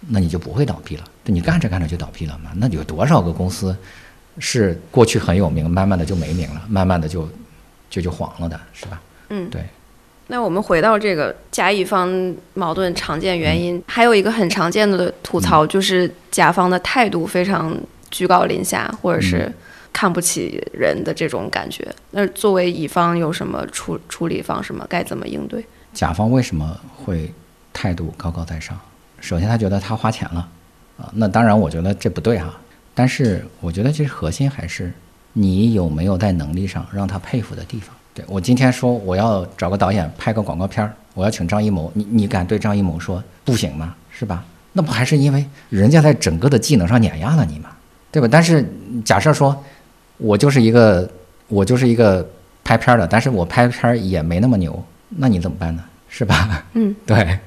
[0.08, 2.50] 那你就不会倒闭了，你干着干着就倒闭了嘛？
[2.56, 3.76] 那有多少个公司
[4.38, 7.28] 是过去很有名，慢慢的就没名了，慢慢的就
[7.90, 8.98] 就就黄了的，是吧？
[9.28, 9.62] 嗯，对。
[10.28, 17.76] 那我们回到这个甲乙方矛盾常见原因，还有一个很常见的吐槽就是甲方的态度非常
[18.10, 19.52] 居高临下，或者是
[19.92, 21.86] 看不起人的这种感觉。
[22.10, 24.86] 那作为乙方有什么处处理方式吗？
[24.88, 25.64] 该怎么应对？
[25.92, 27.32] 甲方为什么会
[27.72, 28.78] 态度高高在上？
[29.20, 30.48] 首先，他觉得他花钱了，
[30.96, 32.54] 啊，那当然，我觉得这不对哈。
[32.94, 34.92] 但是，我觉得其实核心还是
[35.32, 37.94] 你有没有在能力上让他佩服的地方。
[38.12, 43.94] 对我今天说我要找个导演拍个广告片儿，我要请张艺谋，你你敢对张艺谋说不行吗？
[44.10, 44.44] 是吧？
[44.72, 47.70] 那不还是因为人家在整个的技能上碾压了你吗？
[48.12, 48.28] 对吧？
[48.30, 48.64] 但是
[49.04, 49.64] 假设说，
[50.20, 51.10] 我就是一个
[51.48, 52.28] 我就是一个
[52.62, 55.82] 拍片儿的，但是我拍片儿也没那么牛，那你怎么办呢？
[56.08, 56.64] 是吧？
[56.74, 57.38] 嗯， 对。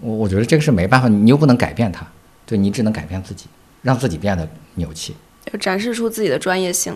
[0.00, 2.04] 我我觉得这个是没办法，你又不能改变它，
[2.44, 3.46] 对你只能改变自己，
[3.82, 5.14] 让自己变得牛气，
[5.60, 6.92] 展示出自己的专业性，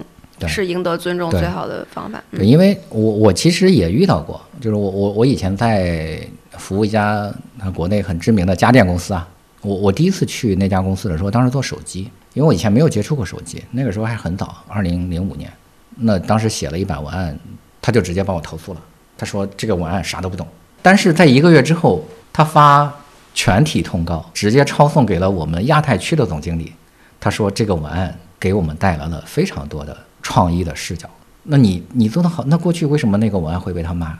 [0.49, 2.21] 是赢得尊重最好的方法。
[2.33, 6.19] 对，因为我我其实也遇到过，就是我我我以前在
[6.59, 7.33] 服务一家
[7.73, 9.29] 国内很知名的家电公司啊，
[9.61, 15.53] 我我第一次去那家公司的时候，当时做手机，因为我以前没有接触过手机，那个时候还很早，二零零五年，
[15.97, 17.37] 那当时写了一版文案，
[17.83, 18.81] 他就直接帮我投诉了，
[19.17, 20.47] 他说这个文案啥都不懂，
[20.83, 22.07] 但是在一个月之后。
[22.37, 22.95] 他发
[23.33, 26.71] 全体通告，直接抄送给了我们亚太区的总经理。
[27.19, 31.09] 他说这个文案给我们带来了非常多的创意的视角。
[31.45, 34.19] 那你你做得好，那过去为什么那个文案会被他骂？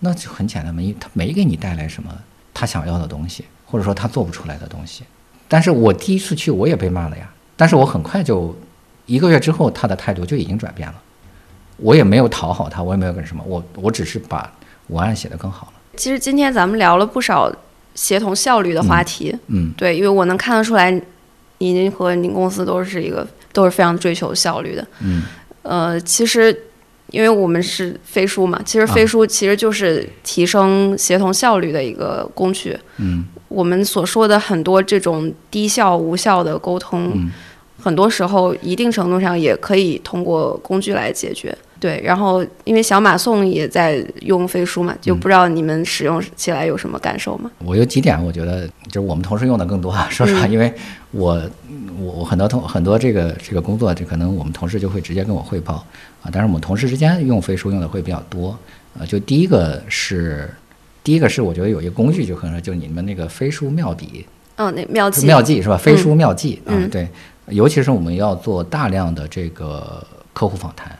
[0.00, 2.12] 那就很简单嘛，因为他没给你带来什么
[2.52, 5.04] 他想要的东西，或者说他做不出来的东西。
[5.46, 7.30] 但是我第一次去我也被骂了呀，
[7.62, 8.52] 但是我很快就
[9.06, 10.94] 一个月之后他的态度就已经转变了。
[11.76, 14.52] 我也没有讨好他，我也没有干什么，我我只是把
[14.88, 15.72] 文案写得更好了。
[15.96, 17.54] 其实今天咱们聊了不少
[17.94, 21.00] 协同效率的话题，嗯，对，因为我能看得出来，
[21.58, 25.22] 您和您公司都是一个都是非常追求效率的，嗯，
[25.62, 26.64] 呃，其实
[27.12, 37.30] 因为我们是飞书嘛，其实飞书其实就是提升协同效率的一个工具，嗯，我们所说的很多这种低效无效的沟通，
[37.82, 41.56] 很多时候一定程度上也可以通过工具来解决。
[41.80, 47.50] 对，然后因为小马送也在用飞书嘛，就不知道你们使用起来有什么感受吗？
[47.58, 49.92] 我有几点，我觉得就是我们同事用的更多。
[50.08, 50.72] 说实话，因为
[51.10, 51.42] 我
[51.98, 55.84] 我我很多同很多这个这个工作，这可能我们同事就会直接跟我汇报
[56.22, 56.30] 啊。
[56.32, 58.56] 但是我们同事之间用飞书用的会比较多
[58.96, 59.04] 啊。
[59.04, 60.48] 就第一个是
[61.02, 64.24] 第一个是我觉得有一个工具就可能就你们那个飞书妙笔，
[64.54, 65.76] 嗯，那妙计妙计是吧？
[65.76, 67.08] 飞书妙记啊，对，
[67.48, 70.96] 尤其是我们要做大量的这个客户访谈。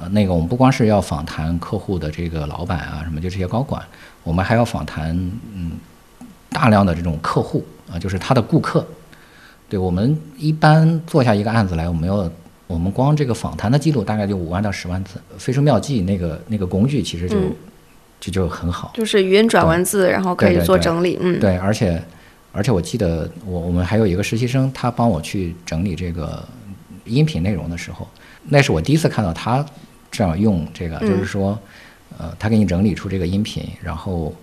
[0.00, 3.82] 呃，那个我们不光是要访谈客户的这个老板啊，什么就这些高管，
[4.22, 5.10] 我们还要访谈
[5.52, 5.72] 嗯
[6.48, 8.86] 大量的这种客户啊，就是他的顾客。
[9.68, 12.30] 对我们一般做下一个案子来，我们要
[12.68, 15.20] 我们光这个访谈的记录大概就五万到十万字。
[15.38, 17.36] 飞书妙记那个那个工具其实就
[18.20, 18.92] 就就很好。
[18.94, 21.18] 就是语音转文字，然后可以做整理。
[21.20, 22.00] 嗯，对，而且
[22.52, 26.42] 而且我记得我我们还有一个实习生，他帮我去整理这个
[27.04, 28.08] 音频内容的时候，
[28.48, 29.64] 那是我第一次看到他
[30.10, 31.58] 这样用这个，就是说，
[32.18, 34.34] 呃，他给你整理出这个音频，然后。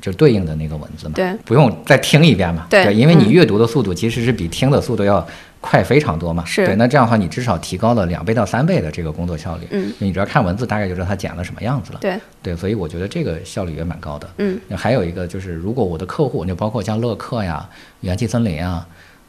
[0.00, 5.26] 就对应的那个文字嘛，对，不用再听一遍嘛，对，因为你阅读的速度其实是比听的速度要
[5.60, 17.68] 快非常多嘛，是，对，那这样的话你至少提高了两倍到三倍的这个工作效率，嗯，你只要看文字大概就知道它剪了什么样子了，对，对，所以我觉得这个效率也蛮高的，嗯，还有一个就是如果我的客户就包括像乐客呀、
[18.02, 18.86] 元气森林啊，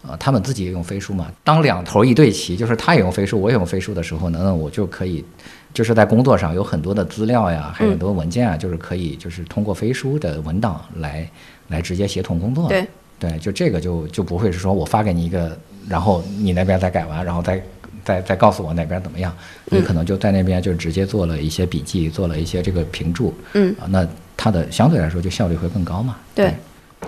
[0.07, 5.23] 呃，他们自己也用飞书嘛，当两头一对齐，就是他也用飞书，我也用飞书的时候呢，那我就可以。
[5.71, 11.30] 就是在工作上有很多的资料呀，还有很多文件啊，就是可以就是通过飞书的文档来
[11.67, 12.67] 来直接协同工作。
[12.67, 12.84] 对
[13.20, 15.55] 对，就这个就就不会是说我发给你一个，
[15.88, 17.61] 然后你那边再改完，然后再
[18.05, 23.34] 再再告诉我哪边怎么样，你可能就在那边就直接做了一些笔记，做了一些这个评注。
[23.53, 24.07] 嗯啊，那
[24.38, 26.15] 它的相对来说就效率会更高嘛。
[26.34, 26.53] 对，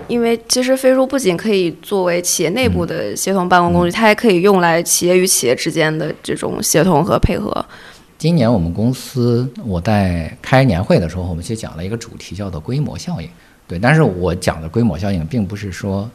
[0.06, 7.64] 因为其实飞书不仅可以作为企业内部的协同办公工具，它还可以用来企业与企业之间的这种协同和配合。
[8.18, 13.28] 今年我们公司，我在开年会的时候，我们其实讲了一个主题，叫做规模效应。
[13.72, 16.10] 对，但是我讲的规模效应，并不是说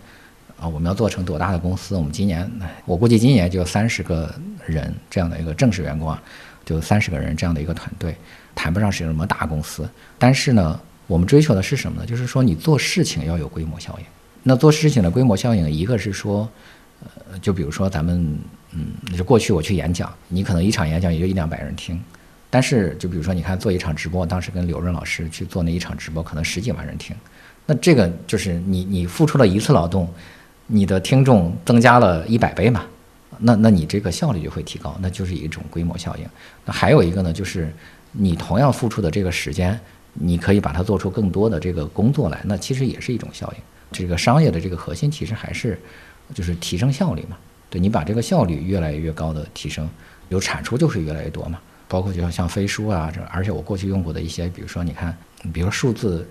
[0.60, 1.96] 啊，我们要做成多大的公司。
[1.96, 2.48] 我们今年，
[2.86, 4.32] 我估计今年就三十个
[4.68, 6.22] 人这样的一个正式员工啊，
[6.64, 8.16] 就三十个人这样的一个团队，
[8.54, 9.90] 谈不上是什么大公司。
[10.20, 12.06] 但是呢，我们追求的是什么呢？
[12.06, 14.06] 就是说你做事情要有规模效应。
[14.44, 16.48] 那做事情的规模效应，一个是说，
[17.32, 18.38] 呃，就比如说咱们。
[18.74, 18.88] 嗯，
[19.18, 22.00] 就过去我去演讲，你可能一场演讲也就一两百人听，
[22.50, 27.16] 但是就比如说你看做一场直播，当时跟刘润老师去做那一场直播，可能十几万人听，
[27.68, 30.12] 那这个就是你你付出了一次劳动，
[30.66, 32.84] 你的听众增加了一百倍嘛，
[33.40, 36.26] 那那你这个效率就会提高，那就是一种规模效应。
[36.66, 37.72] 那还有一个呢，就是
[38.14, 39.80] 你同样付出的这个时间，
[40.14, 43.62] 你可以把它做出更多的这个工作来，那其实也是一种效应。
[43.92, 45.80] 这个商业的这个核心其实还是
[46.34, 47.38] 就是提升效率嘛。
[47.70, 49.90] 对你把这个效率越来越高的提升，
[50.30, 51.60] 有产出就会越来越多嘛。
[51.90, 55.16] 包括就像像飞书啊，这而且我过去用过的一些，比如说你看，
[55.54, 56.28] 比如说数字，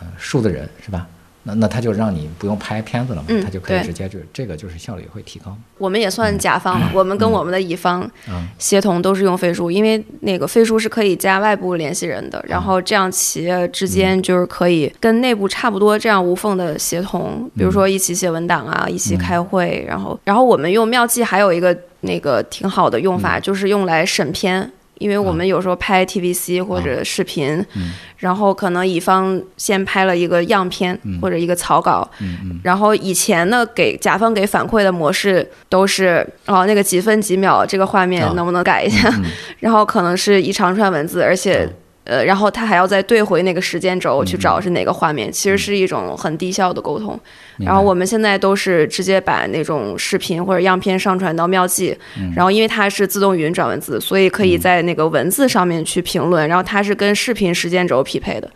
[0.00, 1.06] 呃，数字人是吧？
[1.44, 5.56] 那那他就让你不用拍片子了嘛，他就可以直接就这个就是效率会提高。
[5.78, 8.10] 我们也算甲方了，我们跟我们的乙方
[8.58, 24.70] 协同都是用飞书，因为那个飞书是可以加外部联系人的，然后这样企业之间就是可以跟内部差不多这样无缝的协同，比如说一起写文档啊，一起开会，然后然后我们用妙计还有一个那个挺好的用法，就是用来审片。
[24.98, 27.64] 因为我们有时候拍 TVC 或者视频，
[28.18, 32.08] 然后可能乙方先拍了一个样片或者一个草稿，
[32.62, 39.12] 然后以前呢给甲方给反馈的模式都是哦那个几分几秒这个画面能不能改一下，
[39.60, 41.68] 然后可能是一长串文字，而且。
[42.08, 47.20] 呃，然后他还要再对回那个时间轴去找是哪个画面，其实是一种很低效的沟通。
[47.58, 51.94] 然后我们现在都是直接把那种视频或者样片上传到妙计，
[52.34, 58.50] 然后因为它是自动语音转文字，所以可以在那个文字上面去评论，然后它是跟视频时间轴匹配的，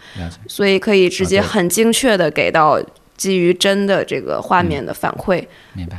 [0.49, 2.81] 所以可以直接很精确的给到
[3.19, 5.45] 基于真的这个画面的反馈。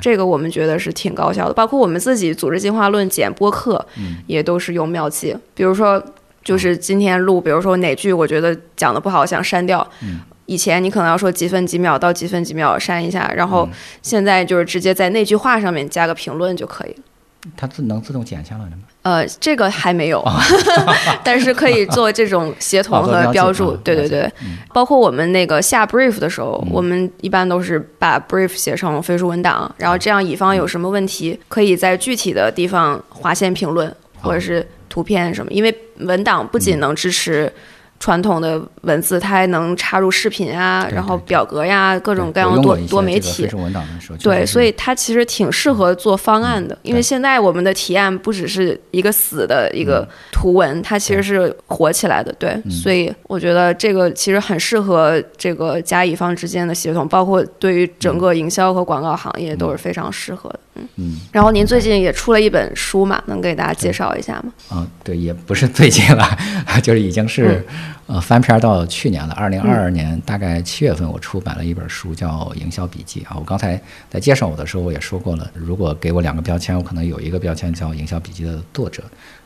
[0.01, 1.53] 这个我们觉得是挺高效的。
[1.53, 3.85] 包括我们自己组织进化论剪播客，
[4.25, 6.03] 也都是用妙计，比如说。
[6.43, 9.87] 就是今天录，比如说哪句我觉得讲的不好，想删掉。
[10.45, 13.67] 以前你可能要说几分几秒到几分几秒删一下，然后
[14.01, 16.97] 现在就是直接在那句话上面加个评论就可以了。
[17.55, 18.83] 它自能自动剪下来的吗？
[19.03, 20.21] 呃，这个还没有，
[21.23, 23.71] 但是可以做这种协同和标注。
[23.83, 24.31] 对对对，
[24.73, 34.65] 包括我们那个下 brief 的时候，我们一般都是把 brief 写成飞书文档，然后这样乙方有什么问题，可以在具体的地方划线评论，或者是。
[34.93, 35.51] 图片什么？
[35.51, 37.51] 因为文档不仅能支持。
[38.03, 43.49] 传统的文字，它还能插入视频啊，然后表格呀，各种各样的多多媒体。
[44.21, 46.77] 对，所以它其实挺适合做方案的。
[46.81, 52.29] 因为现在我们的提案不只是一个死的一个图文，它其实是活起来的。
[52.37, 60.59] 对，所以我觉得这个其实很适合这个甲乙方之间的协同，包括对于整个营销和广告行业都是非常适合的。
[60.75, 61.15] 嗯嗯。
[61.31, 64.51] 然后您最近也出了一本书嘛，能给大家介绍一下吗？
[64.67, 66.27] 啊，对，也不是最近了，
[66.83, 67.65] 就是已经是。
[68.07, 73.35] 呃，翻篇到去年了，二零二二年大概七月份，我出版了一本书，叫《营销笔记》啊。
[73.39, 79.03] 我刚才在介绍我的时候，我也说过了，如果给我两个标签，我可能有一个标签叫《营销笔记》的作者。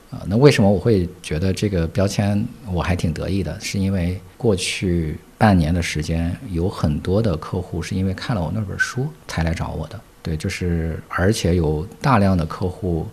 [0.09, 3.59] 啊，那为什么我会觉得这个标签我还挺得意的？
[3.59, 9.99] 是因为过去半年的时间，有很多的客户是因为看了我那本书才来找我的。
[10.23, 13.07] 对，就是而且有大量的客户。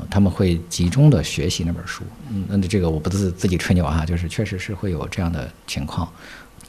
[0.00, 2.02] 呃他们会集中的学习那本书。
[2.30, 6.08] 嗯，那这个我不自自己吹牛啊，就是确实是会有这样的情况。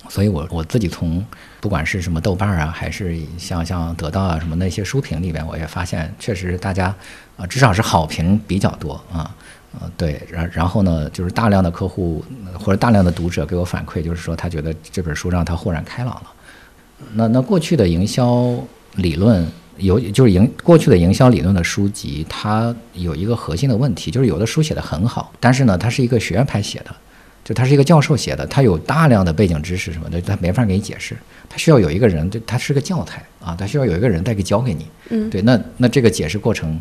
[0.10, 1.24] 所以我我自己从
[1.62, 6.94] 不管是什么豆瓣啊，还是像像得到啊什么那些书评里边，我也发现确实大家
[7.38, 9.34] 啊至少是好评比较多啊。
[9.80, 12.26] 呃，对，然然后呢，就是大量的客户
[12.60, 16.24] 或者大量的读者给我反馈，就是说他觉得这本书让他豁然开朗了。
[17.14, 18.54] 那那过去的营销
[18.96, 19.50] 理论
[19.82, 26.96] 有，就是营过去的营销理论的书籍，它有一个核心的问题，就是有的书写的很好，但是呢，它是一个学院派写的，
[27.44, 31.18] 就它是一个教授写的，它有大量的背景知识什么的，他没法给你解释，
[31.50, 34.86] 他需要有一个人，就他是个教材啊，他需要有一个人再给教给你。
[35.10, 36.80] 嗯，对，那那这个解释过程。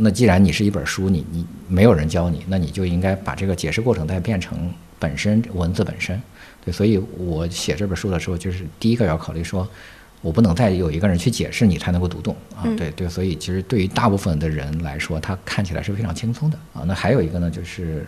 [0.00, 6.20] 那既然你是一本书，你你没有人教你，那你就应该把这个解释过程再变成本身文字本身。
[6.64, 9.68] 对，所以我写这本书的时候，就是第一个要考虑说。
[10.20, 16.82] 我不能再有一个人去解释你才能够读懂啊，对对，所以其实对于大部分的人来说，他看起来是非常轻松的啊。
[16.86, 18.04] 那还有一个呢，就是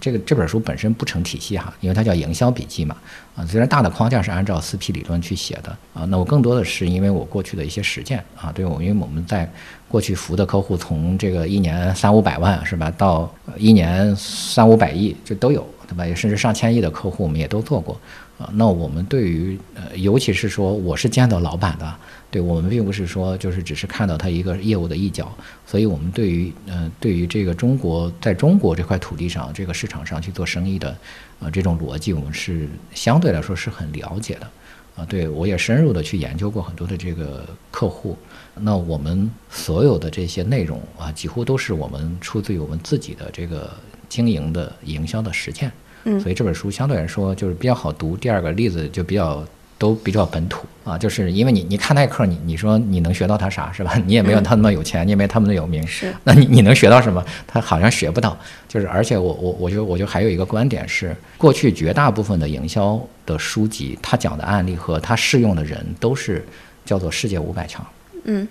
[0.00, 2.96] 这个这本书本身不成体系哈，因为它叫营销笔记嘛
[3.34, 3.44] 啊。
[3.44, 9.50] 虽然大的框架是按照四 P 理论去写的啊，那我更多的是因为我过去的一些实践啊，对我因为我们在
[9.88, 16.06] 过去服务的客户从这个一年三五百万是吧，到一年三五百亿这都有对吧？
[16.06, 17.98] 也甚至上千亿的客户我们也都做过。
[18.38, 21.94] 啊，那我们对于呃，尤其是说我是见到老板的，
[22.30, 25.36] 对我们并不是说就是只是看到他一个业务的一角，
[25.66, 30.96] 所以我们对于呃，对于这个中国在中国这块土地上这个市场上去做生意的，
[31.40, 34.48] 呃，这种逻辑我们是相对来说是很了解的，
[34.94, 38.16] 啊，对我也深入的去研究过很多的这个客户，
[38.54, 43.68] 那我们所有的这些内容啊，几乎都是我们出自于我们自己的这个
[44.08, 45.72] 经营的营销的实践。
[46.20, 48.16] 所以这本书相对来说就是比较好读。
[48.16, 49.44] 第二个例子就比较
[49.78, 53.94] 都比较本土啊，就是因为你你看耐克，你你说你能学到他啥是吧？
[54.06, 56.12] 你也没有他那么有钱，你也没他们那么有名，是。
[56.24, 57.24] 那你你能学到什么？
[57.46, 58.36] 他好像学不到。
[58.66, 66.44] 就是而且我我我觉得我就还有一个观点是，过去绝大部分的营销的书籍，他讲的案例和他适用的人都是
[66.84, 67.86] 叫做世界五百强。
[68.24, 68.48] 嗯，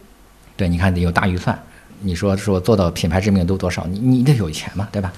[0.56, 1.58] 对，你看你有大预算，
[2.02, 3.86] 你说说做到品牌知名度多少？
[3.88, 5.12] 你你得有钱嘛，对吧？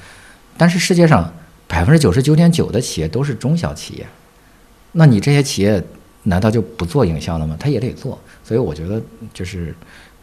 [0.58, 1.32] 但是世界上。
[1.70, 4.08] 百分之九十九点九的企业都是中小企业，
[4.92, 5.82] 那你这些企业
[6.24, 7.56] 难道就不做营销了吗？
[7.60, 9.00] 他也得做，所以我觉得
[9.32, 9.74] 就是，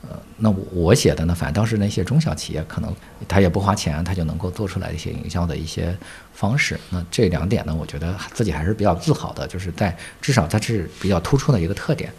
[0.03, 2.93] 呃，那我写的呢，反倒是那些中小企业，可能
[3.29, 5.97] 他也不花钱，他就能够做出来一些营销的一些
[6.35, 6.79] 方式。
[6.91, 12.13] 那这两点呢，我觉得自己还是比较自豪的，就是在至少它是比较突出的一个特点，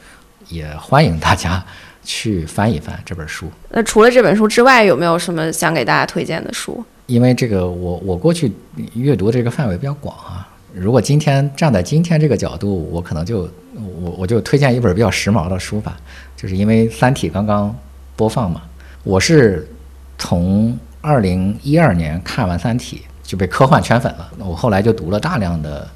[0.48, 1.64] 也欢迎大家
[2.02, 3.52] 去翻一翻这本书。
[3.70, 6.84] 那除了这本书之外，有没有什么想给大家推荐的书？
[7.08, 8.52] 因为这个，我我过去
[8.94, 10.48] 阅读这个范围比较广啊。
[10.74, 13.50] 如果今天站在今天这个角度，我可能就
[14.02, 15.98] 我我就推荐一本比较时髦的书吧。
[16.36, 17.76] 就是因为《三体》刚刚
[18.16, 18.62] 播放嘛，
[19.04, 19.68] 我是
[20.18, 22.98] 从二零一二年看完《三体》
[23.28, 24.30] 就被科幻圈粉了。
[24.38, 25.88] 我后来就读了大量的，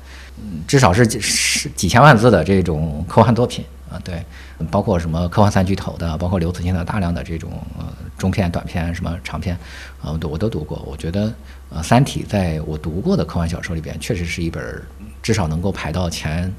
[0.65, 4.23] 至少是是几千万字的这种科幻作品啊，对。
[4.69, 7.85] 包括什么科幻三巨头的，包括刘慈欣的大量的这种呃
[8.17, 9.55] 中篇、短篇、什么长篇，
[10.01, 10.81] 啊，我都我都读过。
[10.85, 11.33] 我觉得
[11.69, 14.81] 呃《三体》在我读过的科幻小说里边，确实是一本
[15.21, 16.53] 至少能够排到前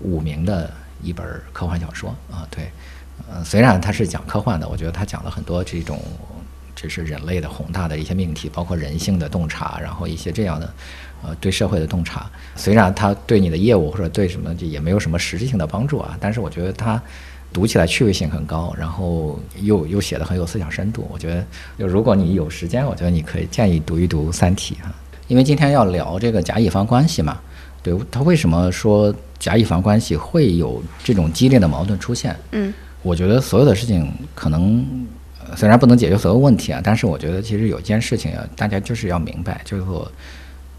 [0.00, 0.70] 五名的
[1.02, 2.46] 一本科幻小说啊。
[2.50, 2.70] 对，
[3.30, 6.00] 呃，虽然它是讲科幻的，我觉得它讲了很多这种
[6.74, 10.74] 这是人类的宏大的一些命题，包括人性的洞察，然后一些这样的
[11.26, 12.30] 呃对社会的洞察。
[12.54, 17.00] 虽然它对你的业务或者对什么就也没有什么实质性的帮助啊，但是我觉得它。
[17.52, 21.06] 读起来趣味性很高，然后又又写的很有思想深度。
[21.08, 21.46] 我觉得，
[21.78, 24.92] 就如果你有时间，我觉得你可以建议读一读《三体》啊。
[25.28, 27.38] 因为今天要聊这个甲乙方关系嘛，
[27.80, 32.34] 对他为什么说甲乙方关系会有这种激烈的矛盾出现？
[32.50, 34.84] 嗯，我觉得所有的事情可能
[35.54, 40.10] 虽然不能解决所有问题啊，但是我觉得其实有一件事情啊，大家就是要明白，就是说，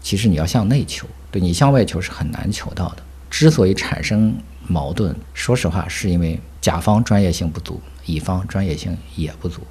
[0.06, 2.98] 其实你要向内求，对你向外求是很难求到的。
[3.28, 4.32] 之所以产生
[4.68, 9.62] 矛盾，说实话，是因为甲方专业性不足，乙方专业性也不足。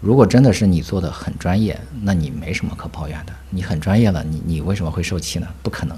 [0.00, 3.32] 如果真的是你做的很专业，那你没什么可抱怨的。
[3.50, 5.46] 你很专业了，你你为什么会受气呢？
[5.62, 5.96] 不可能，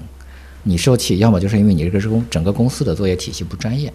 [0.61, 3.91] 你受气，要么就是因为你这个公整个公司的作业体系不专业，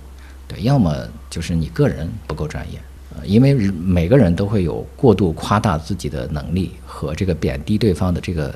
[0.48, 0.92] 对，要么
[1.30, 2.80] 就是你个人不够专业。
[3.16, 8.52] 呃，因为每个人都会有过度夸大自己的能力和这个贬低对方的这个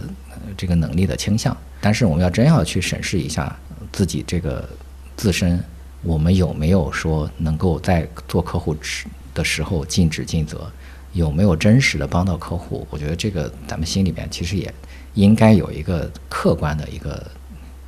[0.57, 1.57] 这个能力的倾向。
[1.81, 3.55] 但是我们要真要去审视一下
[3.93, 4.69] 自己这个
[5.17, 5.63] 自身。
[6.05, 10.69] 我们有没有说能够在做客户时的时候尽职尽责？
[11.13, 12.85] 有没有真实的帮到客户？
[12.91, 14.75] 我觉得这个咱们心里面其实也
[15.15, 17.31] 应该有一个客观的一个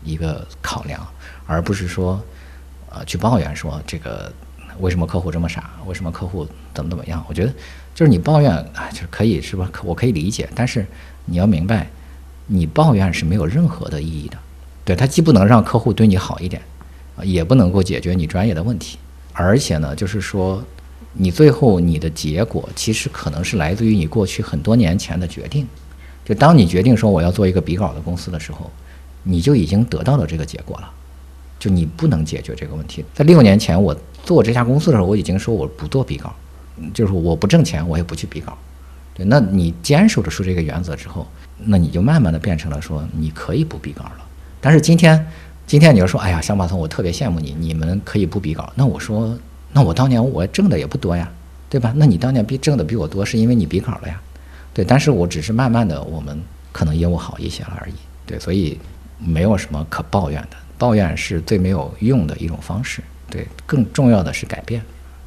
[0.04, 1.04] 一个考量，
[1.44, 2.22] 而不是说
[2.88, 4.32] 呃去抱怨说这个
[4.78, 5.70] 为什么客户这么傻？
[5.86, 7.24] 为什么客户怎么怎么样？
[7.28, 7.52] 我觉得
[7.96, 9.68] 就是你抱怨啊，就是可以是吧？
[9.82, 10.86] 我可以理解，但是
[11.24, 11.90] 你要明白，
[12.46, 14.36] 你抱怨是没有任何的意义的。
[14.84, 16.60] 对，它既不能让客户对你好一点，
[17.16, 18.98] 啊，也不能够解决你专业的问题，
[19.32, 20.62] 而且呢，就是说，
[21.12, 25.66] 你最后你的结果其实可能是来自于你过去很多年前的决定。
[26.24, 28.70] 就当你决定说我要做一个比稿的公司的时候，
[29.22, 30.90] 你就已经得到了这个结果了。
[31.58, 33.02] 就你不能解决这个问题。
[33.14, 36.34] 在六年前我做这家公司的时候，我已经说我不做比稿，
[36.92, 38.58] 就是我不挣钱，我也不去比稿。
[39.14, 41.26] 对，那你坚守着说这个原则之后，
[41.58, 44.24] 那你就慢慢的变成了说你可以不比稿了。
[44.60, 45.26] 但是今天，
[45.66, 48.72] 今天你要说，哎呀，小马总，我特别羡慕你，你们可以不比稿。
[48.74, 49.38] 那我说，
[49.72, 51.30] 那我当年我挣的也不多呀，
[51.68, 51.92] 对吧？
[51.96, 54.20] 那你当年比挣的比我多，是因为你比稿了呀。
[54.72, 56.40] 对，但是我只是慢慢的，我们
[56.72, 57.94] 可能业务好一些了而已。
[58.26, 58.78] 对，所以
[59.18, 63.02] 没有什么可抱怨的，抱怨是最没有用的一种方式。
[63.30, 64.82] 对，更重要的是改变。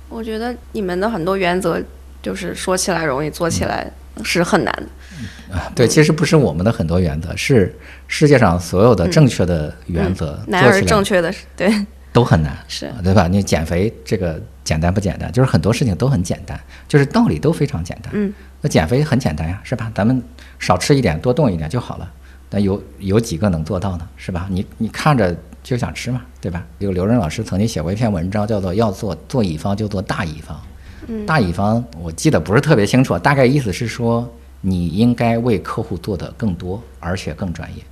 [0.09, 1.81] 我觉得你们的很多原则，
[2.21, 3.91] 就是说起来容易，做起来
[4.23, 5.55] 是很难的。
[5.55, 7.73] 啊，对，其实不是我们的很多原则，是
[8.07, 13.27] 世界上所有的正确的原则，难而做起来正确的是，对，都很难，是对吧？
[13.27, 15.31] 你减肥这个简单不简单？
[15.31, 18.11] 就是很多事情都很简单，就是道理都非常简单。
[18.13, 19.91] 嗯，那减肥很简单呀，是吧？
[19.95, 20.21] 咱们
[20.59, 22.11] 少吃一点，多动一点就好了。
[22.49, 24.07] 但有有几个能做到呢？
[24.17, 24.47] 是吧？
[24.49, 26.63] 你你看着就想吃嘛，对吧？
[26.79, 30.59] 有刘润老师曾经写过一篇文章，叫做“要做做乙方就做大乙方”。
[31.07, 34.29] 嗯大乙方我记得不是特别清楚，大概意思是说
[34.61, 37.83] 你应该为客户做的更多，而且更专业，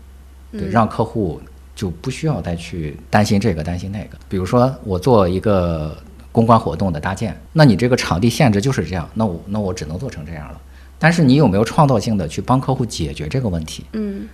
[0.52, 1.42] 对，让客户
[1.76, 4.18] 就不需要再去担心这个担心那个。
[4.28, 5.96] 比如说我做一个
[6.32, 10.62] 公关活动的搭建，那你这个场地限制就是这样，那我那我只能做成这样了。
[10.98, 13.86] 但是你有没有创造性的去帮客户解决这个问题？
[13.94, 14.28] 嗯，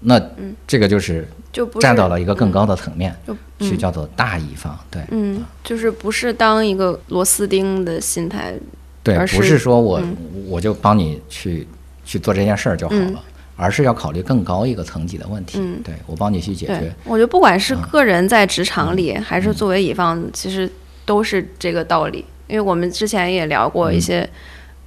[0.00, 0.20] 那
[0.66, 4.78] 这个就是就不站到了一个更高的层面，就去叫做大乙方。
[4.90, 8.54] 对嗯，就是不是当一个螺丝钉的心态，
[9.02, 11.66] 对，而不是是说我嗯我就帮你去
[12.04, 13.22] 去做这件事儿就好嗯了，
[13.56, 15.58] 而是要考虑更高一个层级的问题。
[15.60, 20.70] 嗯对我帮你去解决。，我觉得不管是嗯个人在职场里，还是作为乙方，其实
[21.04, 22.24] 都是这个道理。
[22.46, 24.26] 因为我们之前也聊过一些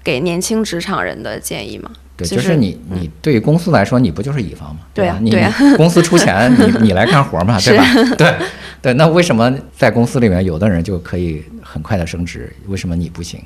[0.03, 4.81] 给年轻职场人的建议吗，对，就是你你对于公司来说，你不就是乙方吗？
[4.93, 5.19] 对呀吧？
[5.21, 7.85] 你对呀你公司出钱， 你你来干活嘛，对吧？
[8.17, 8.33] 对
[8.81, 13.39] 对，那为什么在公司里面有的人就可以很快的升职，为什么你不行？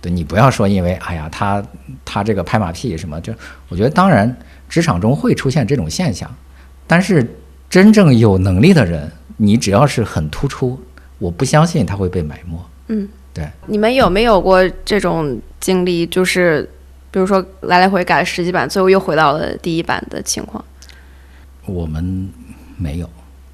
[0.00, 1.64] 对你不要说因为哎呀他
[2.04, 3.32] 他这个拍马屁什么，就
[3.68, 4.36] 我觉得当然
[4.68, 6.30] 职场中会出现这种现象，
[6.86, 7.26] 但是
[7.70, 10.78] 真正有能力的人，你只要是很突出，
[11.18, 12.58] 我不相信他会被埋没。
[12.88, 16.06] 嗯，对，你们有没有过这种经历？
[16.06, 16.62] 就是
[17.10, 20.64] 比如说来来回改了十几版，最后又回到了第一版的情况？
[21.66, 22.30] 我们
[22.76, 23.10] 没有，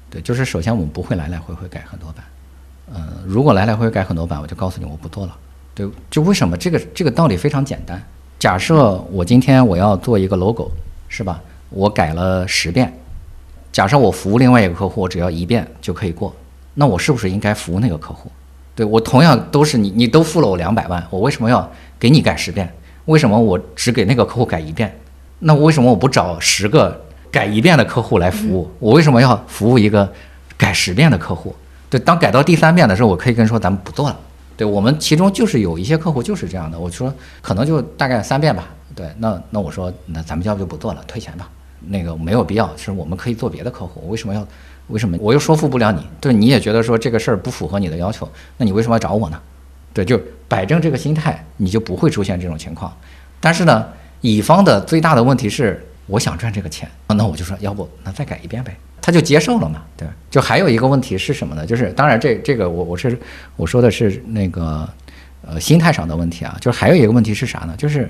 [0.09, 2.23] 对，就是首先我们不会来来回回改很多版，
[2.93, 5.35] 呃，如果来来回回改很多版，我就告诉你我不做了，
[5.73, 7.99] 对，就为什么这个这个道理非常简单，
[8.37, 10.69] 假设我今天我要做一个 logo，
[11.07, 11.41] 是吧？
[11.69, 12.93] 我改了十遍，
[13.71, 16.35] 假设我服务另外一个客户，我只要一遍就可以过，
[16.73, 18.29] 那我是不是应该服务那个客户？
[18.81, 22.67] 对我同样都是你，你都付了我两百万，我为什么要给你改十遍？
[23.05, 24.91] 为什么我只给那个客户改一遍？
[25.37, 28.67] 那为什么我不找十个改一遍的客户来服务？
[28.79, 30.11] 我为什么要服务一个
[30.57, 31.55] 改十遍的客户？
[31.91, 34.19] 对，当改到第三遍的时候，我可以跟说咱们不做了。
[34.57, 38.67] 对我们其中就是有一些客户就是这样的，我说可能就大概三遍吧。
[38.95, 41.47] 对，那那我说那咱们要不就不做了，退钱吧。
[41.81, 44.09] 那个没有必要，是我们可以做别的客户。
[44.09, 44.43] 为什么要？
[44.91, 46.05] 为什么我又说服不了你？
[46.19, 49.39] 对，你也觉得说这个事儿不符合你的要求，那你为什么要找我呢？
[49.93, 52.95] 对，就摆正这个心态，你就不会出现这种情况。
[53.39, 53.87] 但是呢，
[54.21, 60.07] 乙方的最大的问题是，我想赚这个钱，那我就说，要不那再改一遍呗，他就接受了嘛，对？
[60.29, 61.65] 就还有一个问题是什么呢？
[61.65, 63.17] 就是当然这这个我我是
[63.55, 64.87] 我说的是那个
[65.41, 67.75] 呃心态上的问题啊，就是还有一个问题是啥呢？
[67.77, 68.09] 就是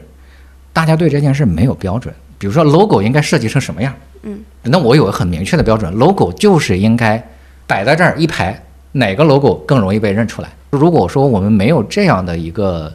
[0.73, 7.23] 大家对这件事没有标准，比如说 logo 应该设计成什么样，嗯，那我有个很明确的标准，logo 就是应该
[7.67, 8.59] 摆在这儿一排，
[8.93, 10.49] 哪个 logo 更容易被认出来？
[10.71, 12.91] 如果说我们没有这样的一个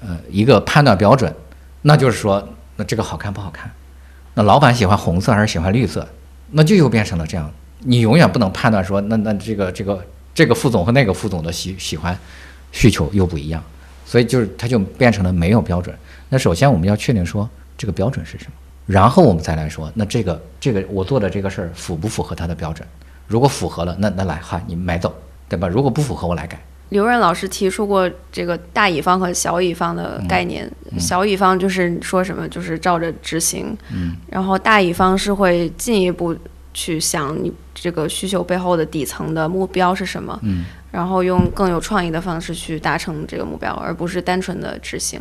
[0.00, 1.32] 呃一个判断标准，
[1.82, 3.70] 那就是说，那这个好看不好看？
[4.34, 6.04] 那老板喜欢红色还是喜欢绿色？
[6.50, 10.04] 那就又变成了这样，你永远不能判断说，那那这个这个
[10.34, 12.18] 这个副总和那个副总的喜喜欢
[12.72, 13.62] 需求又不一样，
[14.04, 15.96] 所以就是它就变成了没有标准。
[16.30, 18.52] 那首先我们要确定说这个标准是什么，
[18.92, 22.86] 然后我们再来说，那这个这个我做的这个事儿符不符合他的标准？
[23.26, 25.14] 如果符合了，那那来哈，你买走，
[25.48, 25.66] 对吧？
[25.66, 26.60] 如果不符合，我来改。
[26.90, 36.36] 刘润老师提出过这个大乙方和小乙方的概念，小乙方就是说什么就是照着执行，嗯，然后大乙方是会进一步
[36.74, 45.18] 去想你这个需求背后的底层的目标是什么，嗯，然后用更有创意的方式去达成这个目标，而不是单纯的执行。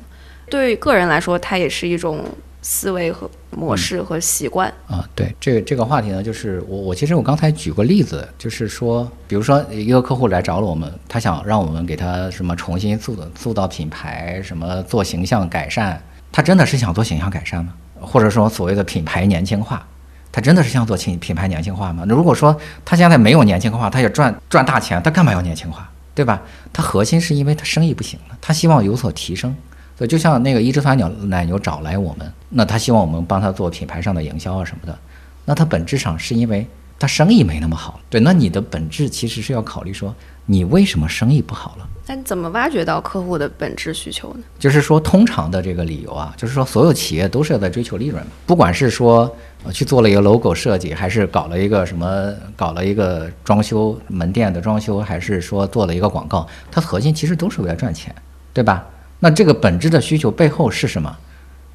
[0.50, 2.26] 对个人来说，它也是一种
[2.62, 4.72] 思维和模式和习惯。
[4.88, 16.02] 啊，对这个这个话题呢，就是我我其实我刚才举过例子，就是说，比如说一个客户来找了我们，他想让我们给他什么重新塑塑造品牌，什么做形象改善，
[16.32, 17.74] 他真的是想做形象改善吗？
[18.00, 19.86] 或者说所谓的品牌年轻化，
[20.32, 22.04] 他真的是想做品品牌年轻化吗？
[22.08, 22.56] 那如果说
[22.86, 25.90] 他现在没有年轻化，他也赚赚大钱，他干嘛要年轻化？
[26.14, 26.42] 对吧？
[26.74, 29.56] 他核心是因为他生意不行了，他希望有所提升。
[30.02, 34.98] 所以就像那个一只酸鸟奶牛找来我们，那他希望我们帮他做品牌上的营销啊什么的，
[35.46, 36.66] 那他本质上是因为
[36.98, 38.00] 他生意没那么好。
[38.10, 40.12] 对，那你的本质其实是要考虑说，
[40.48, 41.88] 你为什么生意不好了？
[42.08, 44.40] 那你怎么挖掘到客户的本质需求呢？
[44.58, 49.32] 就是说，通常的这个理由啊，就是说，所有企业都是要在追求利润，不管是说
[49.64, 58.12] 呃去做了一个 logo 设计，还是搞了一个什么，搞了一个装修门店的装修，还是说做了一个广告，它核心其实都是为了赚钱，
[58.52, 58.84] 对吧？
[59.24, 61.18] 那这个本质的需求背后是什么？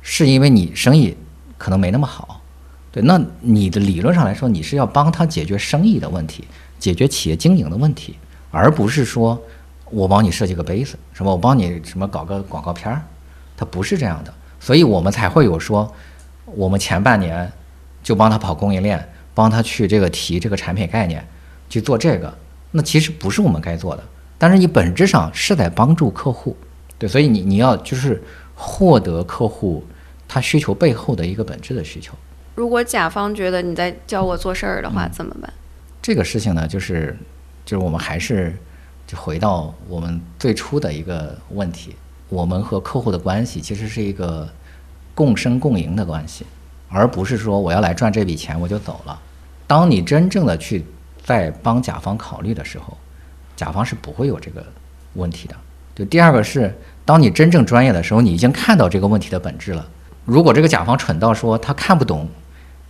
[0.03, 1.16] 是因为你生意
[1.59, 2.40] 可能没那么好，
[2.92, 3.03] 对？
[3.03, 6.44] 那你的理论上来说，你是要帮他解决生意的问题，
[6.78, 8.16] 解决企业经营的问题，
[8.53, 9.40] 而不是说
[9.90, 13.03] 我帮你设计个杯子，什么我帮你什么搞个广告片儿，
[13.57, 14.32] 它不是这样的。
[14.61, 15.92] 所以我们才会有说，
[16.44, 17.51] 我们前半年
[18.03, 21.26] 就帮他跑供应链，帮他去这个提这个产品概念，
[21.68, 22.32] 去做这个。
[22.72, 24.05] 那其实不是我们该做的，
[24.38, 26.57] 但是你本质上是在帮助客户。
[26.99, 28.22] 对，所以你你要就是
[28.55, 29.84] 获得客户
[30.26, 32.14] 他需求背后的一个本质的需求。
[32.55, 35.53] 如果甲方觉得你在教我做事儿的话，怎么办？
[36.01, 37.16] 这个事情呢，就是
[37.64, 38.57] 就是我们还是
[39.07, 41.94] 就回到我们最初的一个问题，
[42.28, 44.49] 我们和客户的关系其实是一个
[45.14, 46.47] 共生共赢的关系，
[46.88, 49.20] 而不是说我要来赚这笔钱我就走了。
[49.66, 50.84] 当你真正的去
[51.22, 52.97] 在帮甲方考虑的时候，
[53.55, 54.64] 甲方是不会有这个
[55.14, 55.55] 问题的。
[55.97, 56.72] 就第二个是，
[57.05, 59.84] 当你真正专业的时候，你已经看到这个问题的本质了。
[60.26, 62.28] 如果这个甲方蠢到说他看不懂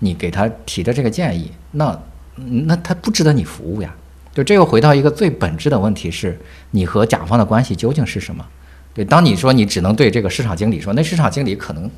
[0.01, 1.99] 你给他提的这个建议，那
[2.35, 3.95] 那他不值得你服务呀。
[4.35, 6.39] 就这又回到一个最本质的问题是，
[6.73, 8.45] 你和甲方的关系究竟是什么？
[8.93, 11.89] 对，当你说你只能对这个市场经理说，那市场经理可能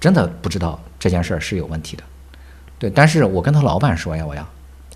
[0.00, 2.02] 真的不知道这件事儿是有问题的。
[2.78, 4.46] 对，但是我跟他老板说呀，我要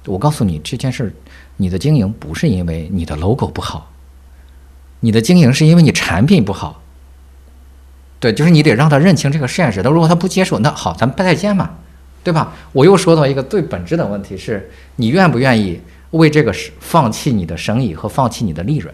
[0.06, 1.12] 我告诉你这件事儿，
[1.56, 3.92] 你的经营不是因为你的 logo 不好。
[5.06, 6.82] 你的经营是因为你产品不好，
[8.18, 9.80] 对，就是你得让他认清这个现实。
[9.84, 11.70] 那如果他不接受，那好，咱们再见嘛，
[12.24, 12.52] 对吧？
[12.72, 15.80] 我又说到一个最本质的问题是，你愿不愿意
[16.10, 18.92] 为这个放弃你的生意和放弃你的利润？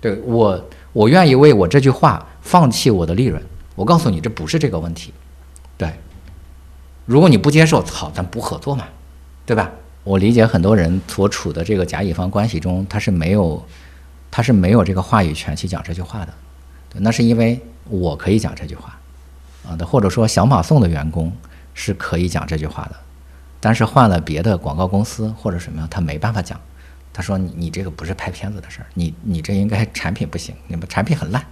[0.00, 3.42] 对我，我愿意为我这句话放弃我的利润。
[3.74, 5.12] 我告诉你，这不是这个问题。
[5.76, 5.90] 对，
[7.04, 8.84] 如果你不接受，好，咱不合作嘛，
[9.44, 9.68] 对吧？
[10.04, 13.60] 我理解很多人所处的这个甲乙方关系中，他是没有。
[14.32, 16.32] 他是没有这个话语权去讲这句话的，
[16.88, 18.98] 对，那是因为我可以讲这句话，
[19.68, 21.30] 啊，的或者说小马送的员工
[21.74, 22.96] 是可以讲这句话的，
[23.60, 26.58] 但是换了别的广告公司或者什么样，他没办法讲。
[27.12, 31.44] 他说你你这个不是拍片子的事儿，你你这应该产品不行，你们产品很烂，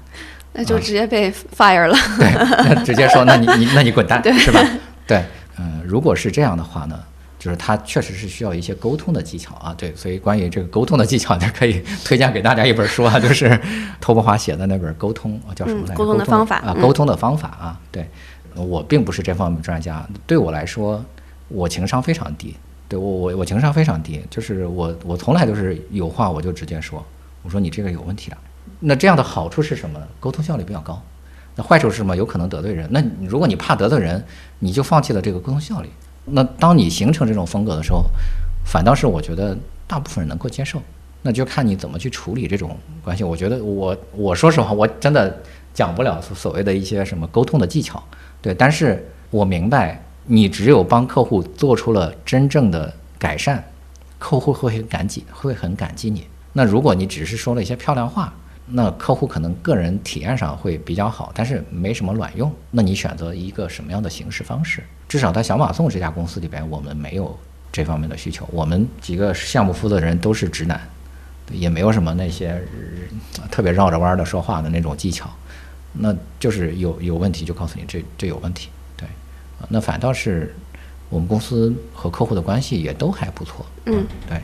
[0.55, 1.95] 那就直接被 fire 了。
[2.17, 4.59] 对，直接说那你你那你滚蛋， 是吧？
[5.07, 5.23] 对，
[5.59, 6.99] 嗯，如果是这样的话呢？
[7.41, 13.59] 就是他确实是需要一些沟通的技巧啊，对，所以关于这个沟通的技巧，就，可以 推荐给大家一本书啊，就是
[13.99, 15.95] 托伯华写的那本《沟通》，叫什么来着？
[15.95, 18.07] 沟通的方法啊，沟通的方法啊，对，
[18.55, 21.03] 我并不是这方面专家，对我来说，
[21.49, 22.55] 我情商非常低，
[22.87, 27.03] 对我我我情商非常低，就是我我从来都是有话我就直接说，
[27.43, 28.37] 我说你这个有问题的，
[28.81, 30.07] 那这样的好处是什么呢？
[30.21, 31.03] 沟通效率比较高，
[31.57, 32.15] 那坏处是什么？
[32.15, 34.23] 有可能得罪人，那如果你怕得罪人，
[34.59, 35.89] 你就放弃了这个沟通效率。
[36.33, 38.05] 那当你形成这种风格的时候，
[38.65, 39.57] 反倒是我觉得
[39.87, 40.81] 大部分人能够接受。
[41.23, 42.75] 那就看你怎么去处理这种
[43.05, 43.23] 关系。
[43.23, 45.39] 我觉得我我说实话，我真的
[45.75, 48.03] 讲不了所谓的一些什么沟通的技巧，
[48.41, 48.55] 对。
[48.55, 53.63] 但是我明白，你只有帮客户做出了真正的改善，
[54.19, 56.27] 客户会很感激，会很感激你。
[56.55, 58.33] 那如果你只是说了一些漂亮话，
[58.67, 62.53] 那客户可能个人体验上会比较好，但是没什么卵用。
[62.71, 64.83] 那你选择一个什么样的形式方式？
[65.09, 67.37] 至少在小马送这家公司里边，我们没有
[67.73, 68.49] 这方面的需求。
[68.53, 70.81] 我们几个项目负责人都是直男，
[71.51, 72.63] 也没有什么那些
[73.51, 75.29] 特别绕着弯的说话的那种技巧。
[75.93, 78.69] 那就是有有问题就告诉你这这有问题。
[78.97, 79.09] 对，
[79.69, 80.55] 那反倒是
[81.09, 83.67] 我们公司和客户的关系也都还不错。
[83.87, 84.41] 嗯，对。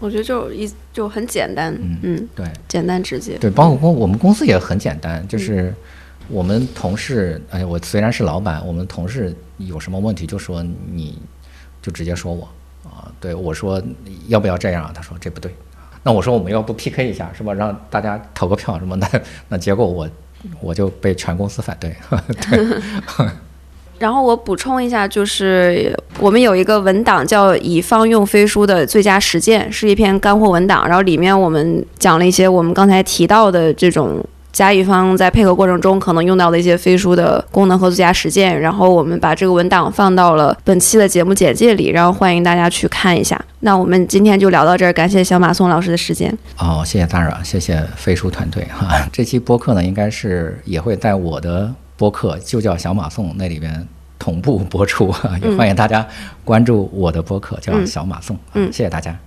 [0.00, 3.36] 我觉得就一就很简单，嗯，对，简单直接。
[3.38, 5.74] 对，包括公我们公司也很简单，就是
[6.28, 10.62] 我们同事，哎，我虽然是老板，我们同事有什么问题就说
[10.92, 11.18] 你，
[11.82, 12.48] 就直接说我
[12.84, 13.10] 啊。
[13.20, 13.82] 对我说
[14.28, 15.52] 要不要这样，他说这不对。
[16.04, 17.52] 那我说我们要不 PK 一下是吧？
[17.52, 20.08] 让大家投个票什么的， 那结果我
[20.60, 21.96] 我就被全公司反对。
[22.48, 23.28] 对。
[23.98, 30.86] 然后我补充一下，就是我们有一个文档叫《乙方用飞书的最佳实践》，是一篇干货文档。
[30.86, 38.60] 然后里面我们讲了一些我们刚才提到的这种甲乙方在配合过程中可能用到的一些飞书的功能和最佳实践。
[38.60, 43.40] 然后我们把这个文档放到了本期的节目简介里，然后欢迎大家去看一下。
[43.60, 46.32] 那我们今天就聊到这儿，感谢小马宋老师的时间。
[46.58, 49.06] 哦，谢谢大热，谢谢飞书团队哈。
[49.12, 51.74] 这期播客呢，应该是也会在我的。
[51.98, 53.86] 播客就叫小马送，那里边
[54.18, 55.12] 同步播出，
[55.42, 56.06] 也欢迎大家
[56.44, 58.38] 关注我的播客，叫小马送。
[58.54, 59.18] 嗯，谢谢大家。